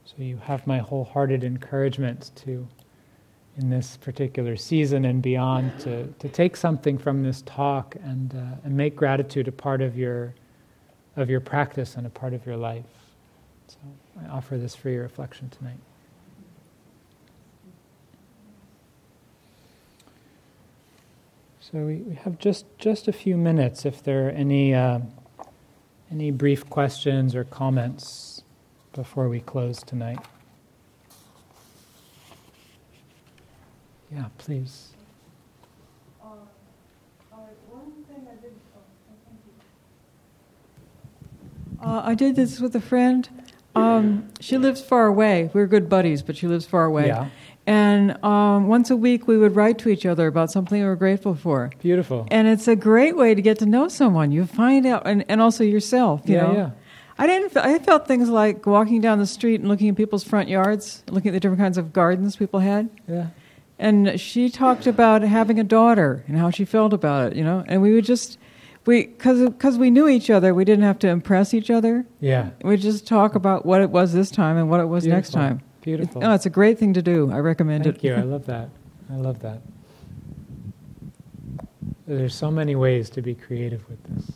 So 0.07 0.15
you 0.17 0.39
have 0.39 0.67
my 0.67 0.79
wholehearted 0.79 1.45
encouragement 1.45 2.31
to 2.37 2.67
in 3.59 3.69
this 3.69 3.99
particular 3.99 4.57
season 4.57 5.05
and 5.05 5.21
beyond 5.21 5.79
to, 5.81 6.07
to 6.07 6.29
take 6.31 6.57
something 6.57 6.97
from 6.97 7.23
this 7.23 7.43
talk 7.43 7.97
and, 8.03 8.35
uh, 8.35 8.65
and 8.65 8.75
make 8.75 8.97
gratitude 8.97 9.47
a 9.47 9.53
part 9.53 9.83
of 9.83 9.99
your, 9.99 10.35
of 11.17 11.29
your 11.29 11.41
practice 11.41 11.97
and 11.97 12.07
a 12.07 12.11
part 12.11 12.33
of 12.33 12.47
your 12.47 12.57
life. 12.57 12.87
So 13.67 13.77
I 14.23 14.29
offer 14.31 14.57
this 14.57 14.75
for 14.75 14.89
your 14.89 15.03
reflection 15.03 15.51
tonight. 15.51 15.79
So 21.75 21.81
we, 21.81 21.97
we 21.97 22.15
have 22.15 22.39
just, 22.39 22.67
just 22.79 23.09
a 23.09 23.13
few 23.13 23.37
minutes 23.37 23.85
if 23.85 24.01
there 24.01 24.29
are 24.29 24.31
any, 24.31 24.73
uh, 24.73 25.01
any 26.09 26.31
brief 26.31 26.71
questions 26.71 27.35
or 27.35 27.43
comments 27.43 28.45
before 28.93 29.29
we 29.29 29.41
close 29.41 29.83
tonight. 29.83 30.21
Yeah, 34.13 34.27
please. 34.39 34.91
Uh, 41.83 42.03
I 42.05 42.15
did 42.15 42.37
this 42.37 42.61
with 42.61 42.77
a 42.77 42.81
friend. 42.81 43.29
Um, 43.75 44.29
she 44.39 44.59
lives 44.59 44.81
far 44.81 45.07
away. 45.07 45.51
We're 45.53 45.67
good 45.67 45.89
buddies, 45.89 46.23
but 46.23 46.37
she 46.37 46.47
lives 46.47 46.67
far 46.67 46.85
away. 46.85 47.09
Yeah. 47.09 47.31
And 47.67 48.23
um, 48.23 48.69
once 48.69 48.91
a 48.91 48.97
week, 48.97 49.27
we 49.27 49.39
would 49.39 49.57
write 49.57 49.79
to 49.79 49.89
each 49.89 50.05
other 50.05 50.27
about 50.27 50.51
something 50.51 50.81
we 50.81 50.87
were 50.87 50.97
grateful 50.97 51.35
for. 51.35 51.71
Beautiful. 51.81 52.27
And 52.31 52.47
it's 52.47 52.69
a 52.69 52.77
great 52.77 53.17
way 53.17 53.35
to 53.35 53.41
get 53.41 53.59
to 53.61 53.67
know 53.67 53.89
someone. 53.89 54.33
You 54.33 54.45
find 54.45 54.85
out, 54.85 55.07
and, 55.07 55.25
and 55.29 55.41
also 55.41 55.65
yourself. 55.65 56.23
You 56.27 56.35
yeah, 56.35 56.43
know? 56.43 56.53
yeah. 56.53 56.71
I 57.17 57.27
didn't. 57.27 57.57
I 57.57 57.79
felt 57.79 58.07
things 58.07 58.29
like 58.29 58.67
walking 58.67 59.01
down 59.01 59.19
the 59.19 59.27
street 59.27 59.61
and 59.61 59.69
looking 59.69 59.89
at 59.89 59.97
people's 59.97 60.25
front 60.25 60.49
yards, 60.49 61.05
looking 61.09 61.31
at 61.31 61.33
the 61.33 61.41
different 61.41 61.61
kinds 61.61 61.79
of 61.79 61.93
gardens 61.93 62.37
people 62.37 62.61
had. 62.61 62.91
Yeah. 63.09 63.29
And 63.79 64.21
she 64.21 64.51
talked 64.51 64.87
about 64.87 65.23
having 65.23 65.59
a 65.59 65.65
daughter 65.65 66.25
and 66.27 66.37
how 66.37 66.51
she 66.51 66.65
felt 66.65 66.93
about 66.93 67.33
it. 67.33 67.37
You 67.37 67.45
know, 67.45 67.65
and 67.69 67.81
we 67.81 67.95
would 67.95 68.05
just 68.05 68.39
we 68.85 69.07
because 69.07 69.79
we 69.79 69.91
knew 69.91 70.09
each 70.09 70.29
other, 70.29 70.55
we 70.55 70.65
didn't 70.65 70.85
have 70.85 70.99
to 71.01 71.09
impress 71.09 71.55
each 71.55 71.71
other. 71.71 72.05
Yeah. 72.21 72.51
We 72.63 72.77
just 72.77 73.07
talk 73.07 73.35
about 73.35 73.65
what 73.65 73.81
it 73.81 73.91
was 73.91 74.13
this 74.13 74.31
time 74.31 74.57
and 74.57 74.69
what 74.69 74.81
it 74.81 74.87
was 74.87 75.05
Beautiful. 75.05 75.17
next 75.17 75.31
time. 75.31 75.63
Beautiful. 75.85 76.23
It, 76.23 76.25
oh, 76.25 76.33
it's 76.33 76.47
a 76.47 76.51
great 76.51 76.79
thing 76.79 76.95
to 76.95 77.03
do. 77.03 77.31
I 77.31 77.41
recommend 77.41 77.85
Thank 77.85 77.97
it. 77.97 78.01
Thank 78.01 78.17
you. 78.17 78.23
I 78.23 78.23
love 78.23 78.47
that. 78.47 78.71
I 79.13 79.17
love 79.17 79.41
that. 79.41 79.61
There's 82.07 82.35
so 82.35 82.51
many 82.51 82.75
ways 82.75 83.11
to 83.11 83.21
be 83.21 83.35
creative 83.35 83.87
with 83.91 84.03
this. 84.05 84.33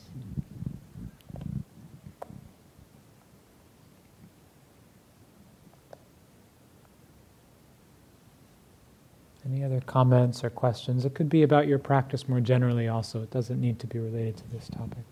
Any 9.46 9.64
other 9.64 9.80
comments 9.80 10.44
or 10.44 10.50
questions? 10.50 11.06
It 11.06 11.14
could 11.14 11.30
be 11.30 11.42
about 11.44 11.66
your 11.66 11.78
practice 11.78 12.28
more 12.28 12.40
generally, 12.40 12.88
also. 12.88 13.22
It 13.22 13.30
doesn't 13.30 13.58
need 13.58 13.78
to 13.78 13.86
be 13.86 13.98
related 13.98 14.36
to 14.36 14.50
this 14.50 14.68
topic. 14.68 15.04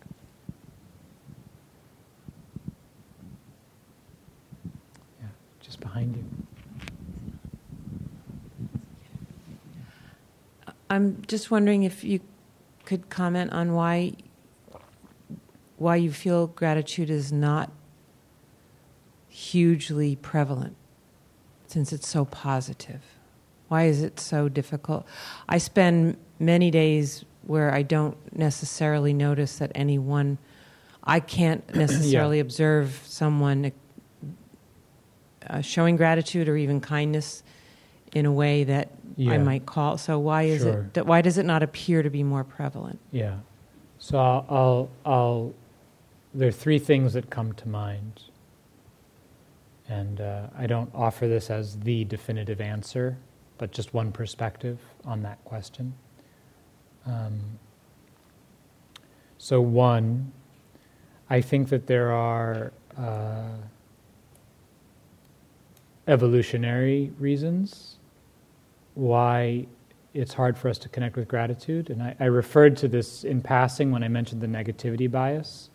Yeah, 5.19 5.29
just 5.63 5.76
behind 5.87 6.17
you. 6.17 6.25
I'm 10.91 11.23
just 11.27 11.51
wondering 11.51 11.83
if 11.85 12.05
you 12.05 12.21
could 12.85 13.09
comment 13.11 13.53
on 13.53 13.73
why 13.73 14.13
why 15.79 15.97
you 15.97 16.11
feel 16.11 16.47
gratitude 16.47 17.11
is 17.11 17.33
not 17.33 17.71
hugely 19.29 20.17
prevalent 20.17 20.75
since 21.67 21.93
it's 21.93 22.09
so 22.09 22.25
positive. 22.25 23.03
Why 23.69 23.85
is 23.85 24.03
it 24.03 24.19
so 24.19 24.49
difficult? 24.49 25.07
I 25.49 25.59
spend 25.59 26.17
many 26.39 26.71
days 26.71 27.25
where 27.43 27.75
I 27.75 27.83
don't 27.83 28.17
necessarily 28.37 29.13
notice 29.13 29.59
that 29.59 29.71
anyone 29.75 30.39
I 31.05 31.21
can't 31.21 31.63
necessarily 31.75 32.39
Yeah. 32.39 32.43
observe 32.43 33.03
someone 33.05 33.73
uh, 35.51 35.61
showing 35.61 35.97
gratitude 35.97 36.49
or 36.49 36.57
even 36.57 36.81
kindness 36.81 37.43
in 38.15 38.27
a 38.27 38.33
way 38.33 38.65
that 38.65 38.91
I 39.19 39.39
might 39.39 39.67
call. 39.67 39.99
So 39.99 40.19
why 40.19 40.43
is 40.43 40.63
Sure. 40.63 40.81
it 40.81 40.95
that 40.95 41.07
why 41.07 41.23
does 41.23 41.39
it 41.39 41.47
not 41.47 41.63
appear 41.63 42.03
to 42.03 42.11
be 42.11 42.23
more 42.23 42.45
prevalent? 42.45 42.99
Yeah. 43.13 43.39
So 43.99 44.19
I'll, 44.19 44.47
I'll, 44.49 44.91
I'll, 45.05 45.55
there 46.35 46.49
are 46.49 46.53
three 46.53 46.79
things 46.79 47.15
that 47.15 47.31
come 47.31 47.53
to 47.55 47.69
mind. 47.69 48.23
And 49.89 50.21
uh, 50.21 50.49
I 50.59 50.67
don't 50.67 50.91
offer 50.95 51.29
this 51.29 51.49
as 51.49 51.79
the 51.81 52.05
definitive 52.05 52.61
answer, 52.61 53.17
but 53.57 53.71
just 53.71 53.95
one 53.95 54.11
perspective 54.13 54.79
on 55.05 55.23
that 55.23 55.43
question. 55.45 55.95
Um, 57.07 57.41
so, 59.39 59.61
one, 59.61 60.33
I 61.31 61.41
think 61.41 61.69
that 61.69 61.87
there 61.87 62.11
are 62.11 62.73
uh, 62.99 63.49
evolutionary 66.07 67.13
reasons 67.19 67.97
why 68.95 69.67
it's 70.15 70.33
hard 70.33 70.57
for 70.57 70.69
us 70.69 70.79
to 70.79 70.89
connect 70.89 71.17
with 71.17 71.29
gratitude. 71.29 71.91
And 71.91 72.03
I, 72.03 72.17
I, 72.19 72.25
referred 72.25 72.77
to 72.79 72.89
this 72.89 73.25
in 73.25 73.43
passing 73.43 73.91
when 73.91 74.03
I 74.03 74.09
mentioned 74.09 74.41
the 74.41 74.47
negativity 74.47 75.11
bias. 75.11 75.69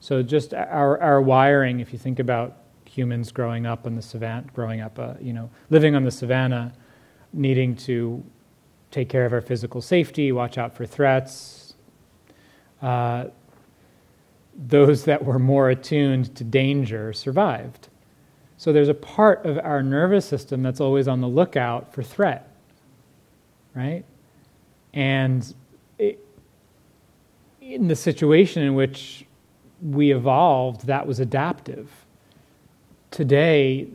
So, 0.00 0.22
just 0.22 0.54
our, 0.54 1.00
our 1.00 1.20
wiring, 1.20 1.80
if 1.80 1.92
you 1.92 1.98
think 1.98 2.18
about 2.18 2.58
humans 2.84 3.32
growing 3.32 3.66
up 3.66 3.86
on 3.86 3.94
the 3.94 4.02
savannah, 4.02 4.46
growing 4.54 4.80
up, 4.80 4.98
uh, 4.98 5.14
you 5.20 5.32
know, 5.32 5.50
living 5.70 5.94
on 5.94 6.04
the 6.04 6.10
savannah, 6.10 6.72
needing 7.32 7.76
to 7.76 8.24
take 8.90 9.08
care 9.08 9.26
of 9.26 9.32
our 9.32 9.40
physical 9.40 9.80
safety, 9.80 10.32
watch 10.32 10.56
out 10.56 10.72
for 10.74 10.86
threats. 10.86 11.74
Uh, 12.80 13.26
those 14.56 15.04
that 15.04 15.24
were 15.24 15.38
more 15.38 15.70
attuned 15.70 16.34
to 16.36 16.44
danger 16.44 17.12
survived. 17.12 17.88
So 18.64 18.72
there's 18.72 18.88
a 18.88 18.94
part 18.94 19.44
of 19.44 19.58
our 19.58 19.82
nervous 19.82 20.24
system 20.24 20.62
that's 20.62 20.80
always 20.80 21.06
on 21.06 21.20
the 21.20 21.28
lookout 21.28 21.92
for 21.92 22.02
threat, 22.02 22.48
right? 23.74 24.06
And 24.94 25.54
it, 25.98 26.18
in 27.60 27.88
the 27.88 27.94
situation 27.94 28.62
in 28.62 28.74
which 28.74 29.26
we 29.82 30.14
evolved, 30.14 30.86
that 30.86 31.06
was 31.06 31.20
adaptive. 31.20 31.90
Today, 33.10 33.88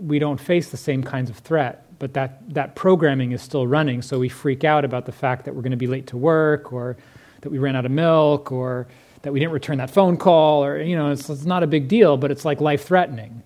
we 0.00 0.18
don't 0.18 0.40
face 0.40 0.70
the 0.70 0.78
same 0.78 1.02
kinds 1.02 1.28
of 1.28 1.36
threat, 1.36 1.84
but 1.98 2.14
that, 2.14 2.40
that 2.54 2.74
programming 2.74 3.32
is 3.32 3.42
still 3.42 3.66
running, 3.66 4.00
so 4.00 4.18
we 4.18 4.30
freak 4.30 4.64
out 4.64 4.82
about 4.82 5.04
the 5.04 5.12
fact 5.12 5.44
that 5.44 5.54
we're 5.54 5.60
going 5.60 5.72
to 5.72 5.76
be 5.76 5.86
late 5.86 6.06
to 6.06 6.16
work 6.16 6.72
or 6.72 6.96
that 7.42 7.50
we 7.50 7.58
ran 7.58 7.76
out 7.76 7.84
of 7.84 7.92
milk 7.92 8.50
or 8.50 8.86
that 9.20 9.32
we 9.34 9.40
didn't 9.40 9.52
return 9.52 9.76
that 9.76 9.90
phone 9.90 10.16
call 10.16 10.64
or, 10.64 10.80
you 10.80 10.96
know, 10.96 11.10
it's, 11.10 11.28
it's 11.28 11.44
not 11.44 11.62
a 11.62 11.66
big 11.66 11.86
deal, 11.86 12.16
but 12.16 12.30
it's 12.30 12.46
like 12.46 12.62
life 12.62 12.82
threatening 12.82 13.42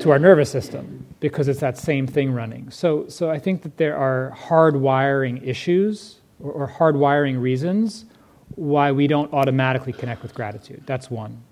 to 0.00 0.10
our 0.10 0.18
nervous 0.18 0.50
system 0.50 1.06
because 1.20 1.48
it's 1.48 1.60
that 1.60 1.78
same 1.78 2.06
thing 2.06 2.32
running. 2.32 2.70
So, 2.70 3.08
so 3.08 3.30
I 3.30 3.38
think 3.38 3.62
that 3.62 3.76
there 3.76 3.96
are 3.96 4.36
hardwiring 4.36 5.46
issues 5.46 6.20
or, 6.40 6.52
or 6.52 6.68
hardwiring 6.68 7.40
reasons 7.40 8.06
why 8.54 8.92
we 8.92 9.06
don't 9.06 9.32
automatically 9.32 9.92
connect 9.92 10.22
with 10.22 10.34
gratitude. 10.34 10.82
That's 10.86 11.10
one. 11.10 11.42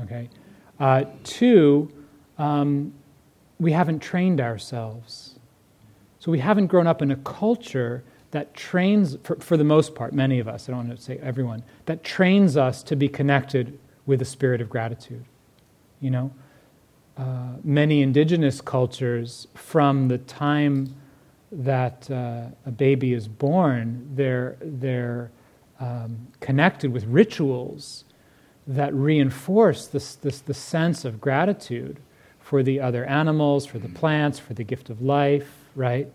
Okay. 0.00 0.30
Uh, 0.80 1.04
two, 1.24 1.92
um, 2.38 2.92
we 3.58 3.72
haven't 3.72 4.00
trained 4.00 4.40
ourselves. 4.40 5.38
So 6.18 6.30
we 6.30 6.38
haven't 6.38 6.68
grown 6.68 6.86
up 6.86 7.02
in 7.02 7.10
a 7.10 7.16
culture 7.16 8.04
that 8.30 8.54
trains, 8.54 9.18
for, 9.22 9.36
for 9.36 9.56
the 9.56 9.64
most 9.64 9.94
part, 9.94 10.12
many 10.14 10.38
of 10.38 10.48
us, 10.48 10.68
I 10.68 10.72
don't 10.72 10.88
want 10.88 10.98
to 10.98 11.02
say 11.02 11.18
everyone, 11.22 11.62
that 11.86 12.02
trains 12.02 12.56
us 12.56 12.82
to 12.84 12.96
be 12.96 13.08
connected 13.08 13.78
with 14.06 14.22
a 14.22 14.24
spirit 14.24 14.60
of 14.60 14.70
gratitude. 14.70 15.24
You 16.00 16.10
know, 16.10 16.32
uh, 17.16 17.56
many 17.62 18.02
indigenous 18.02 18.60
cultures, 18.60 19.46
from 19.54 20.08
the 20.08 20.18
time 20.18 20.94
that 21.50 22.10
uh, 22.10 22.46
a 22.64 22.70
baby 22.70 23.12
is 23.12 23.28
born, 23.28 24.08
they're, 24.14 24.56
they're 24.60 25.30
um, 25.78 26.28
connected 26.40 26.92
with 26.92 27.04
rituals 27.04 28.04
that 28.66 28.94
reinforce 28.94 29.86
this, 29.86 30.14
this, 30.14 30.40
the 30.40 30.54
sense 30.54 31.04
of 31.04 31.20
gratitude 31.20 31.98
for 32.40 32.62
the 32.62 32.80
other 32.80 33.04
animals, 33.04 33.66
for 33.66 33.78
the 33.78 33.88
plants, 33.88 34.38
for 34.38 34.54
the 34.54 34.64
gift 34.64 34.88
of 34.88 35.02
life, 35.02 35.48
right? 35.74 36.10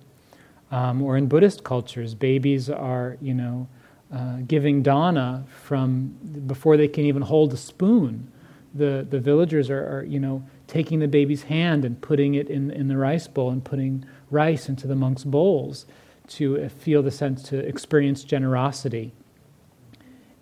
Um, 0.71 1.01
or 1.01 1.17
in 1.17 1.27
Buddhist 1.27 1.63
cultures, 1.63 2.15
babies 2.15 2.69
are, 2.69 3.17
you 3.21 3.33
know, 3.33 3.67
uh, 4.13 4.37
giving 4.47 4.81
dana 4.81 5.45
from 5.63 6.07
before 6.47 6.77
they 6.77 6.87
can 6.87 7.05
even 7.05 7.21
hold 7.21 7.53
a 7.53 7.57
spoon. 7.57 8.31
The, 8.73 9.05
the 9.09 9.19
villagers 9.19 9.69
are, 9.69 9.99
are, 9.99 10.03
you 10.03 10.19
know, 10.19 10.43
taking 10.67 10.99
the 10.99 11.07
baby's 11.07 11.43
hand 11.43 11.85
and 11.85 11.99
putting 12.01 12.35
it 12.35 12.49
in, 12.49 12.71
in 12.71 12.87
the 12.87 12.97
rice 12.97 13.27
bowl 13.27 13.49
and 13.49 13.63
putting 13.63 14.05
rice 14.29 14.69
into 14.69 14.85
the 14.85 14.95
monks' 14.95 15.23
bowls 15.23 15.85
to 16.27 16.61
uh, 16.61 16.69
feel 16.69 17.01
the 17.01 17.11
sense, 17.11 17.41
to 17.43 17.57
experience 17.57 18.23
generosity. 18.23 19.13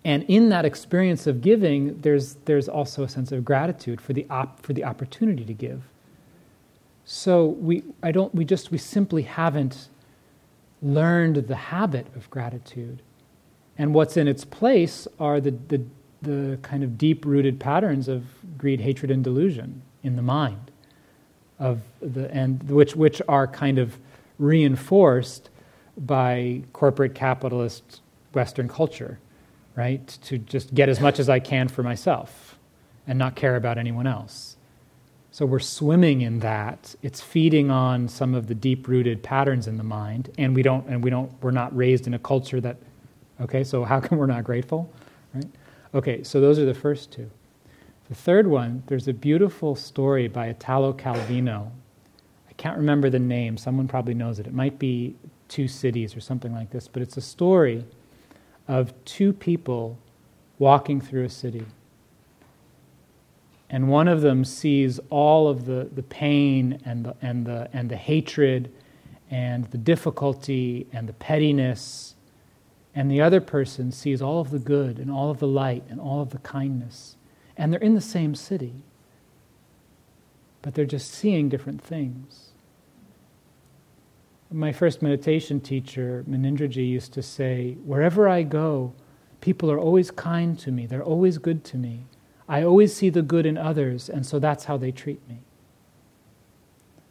And 0.04 0.24
in 0.24 0.48
that 0.50 0.64
experience 0.64 1.26
of 1.26 1.40
giving, 1.40 2.00
there's, 2.00 2.34
there's 2.44 2.68
also 2.68 3.04
a 3.04 3.08
sense 3.08 3.32
of 3.32 3.44
gratitude 3.44 4.00
for 4.00 4.12
the, 4.12 4.26
op, 4.28 4.62
for 4.62 4.72
the 4.72 4.84
opportunity 4.84 5.44
to 5.44 5.54
give. 5.54 5.82
So 7.04 7.46
we, 7.46 7.84
I 8.02 8.10
don't, 8.10 8.34
we 8.34 8.44
just, 8.44 8.70
we 8.72 8.78
simply 8.78 9.22
haven't 9.22 9.88
learned 10.82 11.36
the 11.36 11.56
habit 11.56 12.06
of 12.16 12.28
gratitude. 12.30 13.02
And 13.78 13.94
what's 13.94 14.16
in 14.16 14.26
its 14.26 14.44
place 14.44 15.06
are 15.20 15.40
the, 15.40 15.52
the, 15.68 15.82
the 16.22 16.58
kind 16.62 16.82
of 16.82 16.98
deep 16.98 17.24
rooted 17.24 17.60
patterns 17.60 18.08
of 18.08 18.24
greed, 18.58 18.80
hatred, 18.80 19.10
and 19.10 19.22
delusion 19.22 19.82
in 20.06 20.16
the 20.16 20.22
mind, 20.22 20.70
of 21.58 21.80
the, 22.00 22.30
and 22.30 22.62
which, 22.70 22.94
which 22.94 23.20
are 23.28 23.46
kind 23.46 23.78
of 23.78 23.98
reinforced 24.38 25.50
by 25.96 26.62
corporate 26.72 27.14
capitalist 27.14 28.00
Western 28.34 28.68
culture, 28.68 29.18
right? 29.74 30.06
To 30.24 30.38
just 30.38 30.74
get 30.74 30.88
as 30.88 31.00
much 31.00 31.18
as 31.18 31.28
I 31.28 31.40
can 31.40 31.68
for 31.68 31.82
myself 31.82 32.58
and 33.06 33.18
not 33.18 33.34
care 33.34 33.56
about 33.56 33.78
anyone 33.78 34.06
else. 34.06 34.56
So 35.30 35.44
we're 35.44 35.58
swimming 35.58 36.22
in 36.22 36.40
that. 36.40 36.94
It's 37.02 37.20
feeding 37.20 37.70
on 37.70 38.08
some 38.08 38.34
of 38.34 38.46
the 38.46 38.54
deep-rooted 38.54 39.22
patterns 39.22 39.66
in 39.66 39.76
the 39.76 39.84
mind, 39.84 40.30
and 40.38 40.54
we 40.54 40.62
don't, 40.62 40.86
and 40.88 41.04
we 41.04 41.10
don't, 41.10 41.30
we're 41.42 41.50
not 41.50 41.76
raised 41.76 42.06
in 42.06 42.14
a 42.14 42.18
culture 42.18 42.60
that. 42.60 42.76
Okay, 43.40 43.62
so 43.64 43.84
how 43.84 44.00
come 44.00 44.16
we're 44.16 44.26
not 44.26 44.44
grateful, 44.44 44.90
right? 45.34 45.44
Okay, 45.94 46.22
so 46.22 46.40
those 46.40 46.58
are 46.58 46.64
the 46.64 46.74
first 46.74 47.10
two. 47.12 47.30
The 48.08 48.14
third 48.14 48.46
one, 48.46 48.82
there's 48.86 49.08
a 49.08 49.12
beautiful 49.12 49.74
story 49.74 50.28
by 50.28 50.46
Italo 50.46 50.92
Calvino. 50.92 51.70
I 52.48 52.52
can't 52.56 52.76
remember 52.76 53.10
the 53.10 53.18
name. 53.18 53.56
Someone 53.56 53.88
probably 53.88 54.14
knows 54.14 54.38
it. 54.38 54.46
It 54.46 54.54
might 54.54 54.78
be 54.78 55.16
Two 55.48 55.68
Cities 55.68 56.16
or 56.16 56.20
something 56.20 56.52
like 56.52 56.70
this, 56.70 56.88
but 56.88 57.02
it's 57.02 57.16
a 57.16 57.20
story 57.20 57.84
of 58.66 58.92
two 59.04 59.32
people 59.32 59.98
walking 60.58 61.00
through 61.00 61.24
a 61.24 61.28
city 61.28 61.66
and 63.68 63.88
one 63.88 64.08
of 64.08 64.20
them 64.20 64.44
sees 64.44 65.00
all 65.10 65.48
of 65.48 65.66
the, 65.66 65.88
the 65.92 66.02
pain 66.02 66.80
and 66.84 67.04
the, 67.04 67.16
and, 67.20 67.46
the, 67.46 67.68
and 67.72 67.90
the 67.90 67.96
hatred 67.96 68.72
and 69.30 69.64
the 69.66 69.78
difficulty 69.78 70.86
and 70.92 71.08
the 71.08 71.12
pettiness, 71.14 72.14
and 72.94 73.10
the 73.10 73.20
other 73.20 73.40
person 73.40 73.90
sees 73.90 74.22
all 74.22 74.40
of 74.40 74.50
the 74.50 74.58
good 74.58 74.98
and 74.98 75.10
all 75.10 75.30
of 75.30 75.40
the 75.40 75.48
light 75.48 75.82
and 75.90 76.00
all 76.00 76.22
of 76.22 76.30
the 76.30 76.38
kindness. 76.38 77.15
And 77.56 77.72
they're 77.72 77.80
in 77.80 77.94
the 77.94 78.00
same 78.00 78.34
city, 78.34 78.74
but 80.62 80.74
they're 80.74 80.84
just 80.84 81.10
seeing 81.10 81.48
different 81.48 81.82
things. 81.82 82.50
My 84.50 84.72
first 84.72 85.02
meditation 85.02 85.60
teacher, 85.60 86.24
Munindraji, 86.28 86.88
used 86.88 87.12
to 87.14 87.22
say, 87.22 87.76
Wherever 87.84 88.28
I 88.28 88.42
go, 88.42 88.92
people 89.40 89.70
are 89.70 89.78
always 89.78 90.10
kind 90.10 90.58
to 90.60 90.70
me, 90.70 90.86
they're 90.86 91.02
always 91.02 91.38
good 91.38 91.64
to 91.64 91.76
me. 91.76 92.06
I 92.48 92.62
always 92.62 92.94
see 92.94 93.10
the 93.10 93.22
good 93.22 93.44
in 93.44 93.58
others, 93.58 94.08
and 94.08 94.24
so 94.24 94.38
that's 94.38 94.64
how 94.64 94.76
they 94.76 94.92
treat 94.92 95.26
me. 95.28 95.40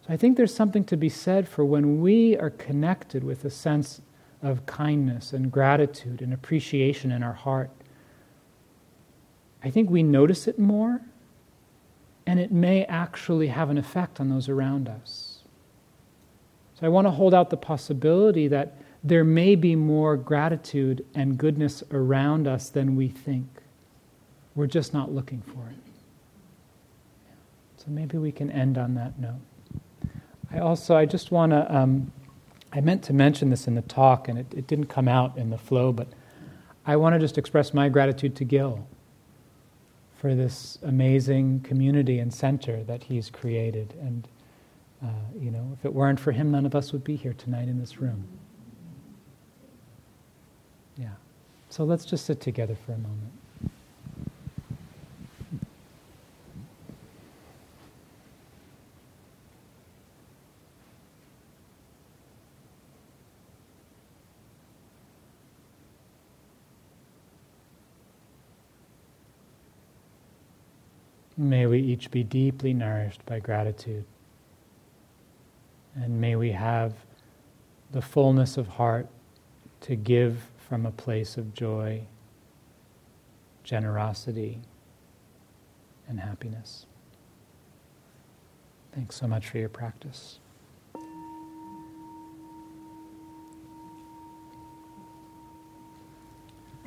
So 0.06 0.14
I 0.14 0.18
think 0.18 0.38
there's 0.38 0.54
something 0.54 0.84
to 0.86 0.98
be 0.98 1.10
said 1.10 1.48
for 1.48 1.66
when 1.66 2.00
we 2.00 2.38
are 2.38 2.52
connected 2.52 3.24
with 3.24 3.44
a 3.44 3.50
sense 3.50 4.02
of 4.42 4.66
kindness 4.66 5.34
and 5.34 5.52
gratitude 5.52 6.22
and 6.22 6.34
appreciation 6.34 7.12
in 7.12 7.24
our 7.24 7.34
heart. 7.34 7.72
I 9.66 9.72
think 9.72 9.90
we 9.90 10.04
notice 10.04 10.48
it 10.48 10.60
more, 10.60 11.02
and 12.28 12.40
it 12.40 12.52
may 12.52 12.86
actually 12.86 13.48
have 13.48 13.72
an 13.72 13.80
effect 13.80 14.20
on 14.20 14.30
those 14.30 14.48
around 14.48 14.88
us. 14.88 15.40
So 16.76 16.86
I 16.86 16.90
want 16.90 17.08
to 17.08 17.12
hold 17.12 17.34
out 17.34 17.50
the 17.50 17.58
possibility 17.58 18.48
that 18.48 18.78
there 19.04 19.24
may 19.24 19.56
be 19.56 19.76
more 19.76 20.18
gratitude 20.18 21.04
and 21.16 21.36
goodness 21.36 21.84
around 21.90 22.48
us 22.48 22.70
than 22.70 22.96
we 22.96 23.08
think. 23.08 23.48
We're 24.54 24.68
just 24.68 24.94
not 24.94 25.12
looking 25.12 25.42
for 25.42 25.68
it. 25.72 25.78
So 27.78 27.86
maybe 27.88 28.20
we 28.20 28.32
can 28.32 28.52
end 28.52 28.78
on 28.78 28.94
that 28.96 29.18
note. 29.18 29.42
I 30.52 30.60
also, 30.60 30.96
I 30.96 31.06
just 31.06 31.32
want 31.32 31.54
to, 31.54 31.76
um, 31.76 32.12
I 32.72 32.82
meant 32.82 33.04
to 33.06 33.14
mention 33.14 33.50
this 33.50 33.68
in 33.68 33.74
the 33.74 33.82
talk 33.82 34.28
and 34.28 34.38
it, 34.38 34.46
it 34.56 34.68
didn't 34.68 34.88
come 34.88 35.08
out 35.08 35.38
in 35.38 35.50
the 35.50 35.58
flow, 35.58 35.92
but 35.92 36.08
I 36.86 36.98
want 36.98 37.16
to 37.16 37.20
just 37.20 37.40
express 37.40 37.74
my 37.74 37.90
gratitude 37.90 38.36
to 38.36 38.44
Gil 38.44 38.88
for 40.18 40.34
this 40.34 40.80
amazing 40.84 41.60
community 41.62 42.20
and 42.20 42.34
center 42.34 42.84
that 42.86 43.04
he's 43.04 43.30
created. 43.30 43.94
And, 44.00 44.28
uh, 45.04 45.08
you 45.40 45.52
know, 45.52 45.72
if 45.78 45.86
it 45.86 45.94
weren't 45.94 46.20
for 46.20 46.32
him, 46.32 46.52
none 46.52 46.66
of 46.66 46.74
us 46.74 46.94
would 46.94 47.04
be 47.04 47.16
here 47.16 47.34
tonight 47.34 47.68
in 47.68 47.80
this 47.80 48.00
room. 48.00 48.26
Yeah. 50.98 51.10
So 51.70 51.84
let's 51.84 52.06
just 52.06 52.26
sit 52.26 52.40
together 52.40 52.76
for 52.86 52.94
a 52.94 52.98
moment. 52.98 53.32
May 71.50 71.68
we 71.68 71.80
each 71.80 72.10
be 72.12 72.24
deeply 72.24 72.74
nourished 72.74 73.26
by 73.26 73.40
gratitude. 73.40 74.06
And 75.96 76.20
may 76.20 76.36
we 76.36 76.52
have 76.52 76.94
the 77.92 78.02
fullness 78.02 78.58
of 78.58 78.68
heart 78.68 79.08
to 79.82 79.96
give 79.96 80.50
from 80.68 80.86
a 80.86 80.92
place 80.92 81.38
of 81.38 81.54
joy, 81.54 82.02
generosity, 83.64 84.60
and 86.08 86.20
happiness. 86.20 86.88
Thanks 88.94 89.16
so 89.16 89.28
much 89.28 89.48
for 89.48 89.60
your 89.60 89.70
practice. 89.70 90.40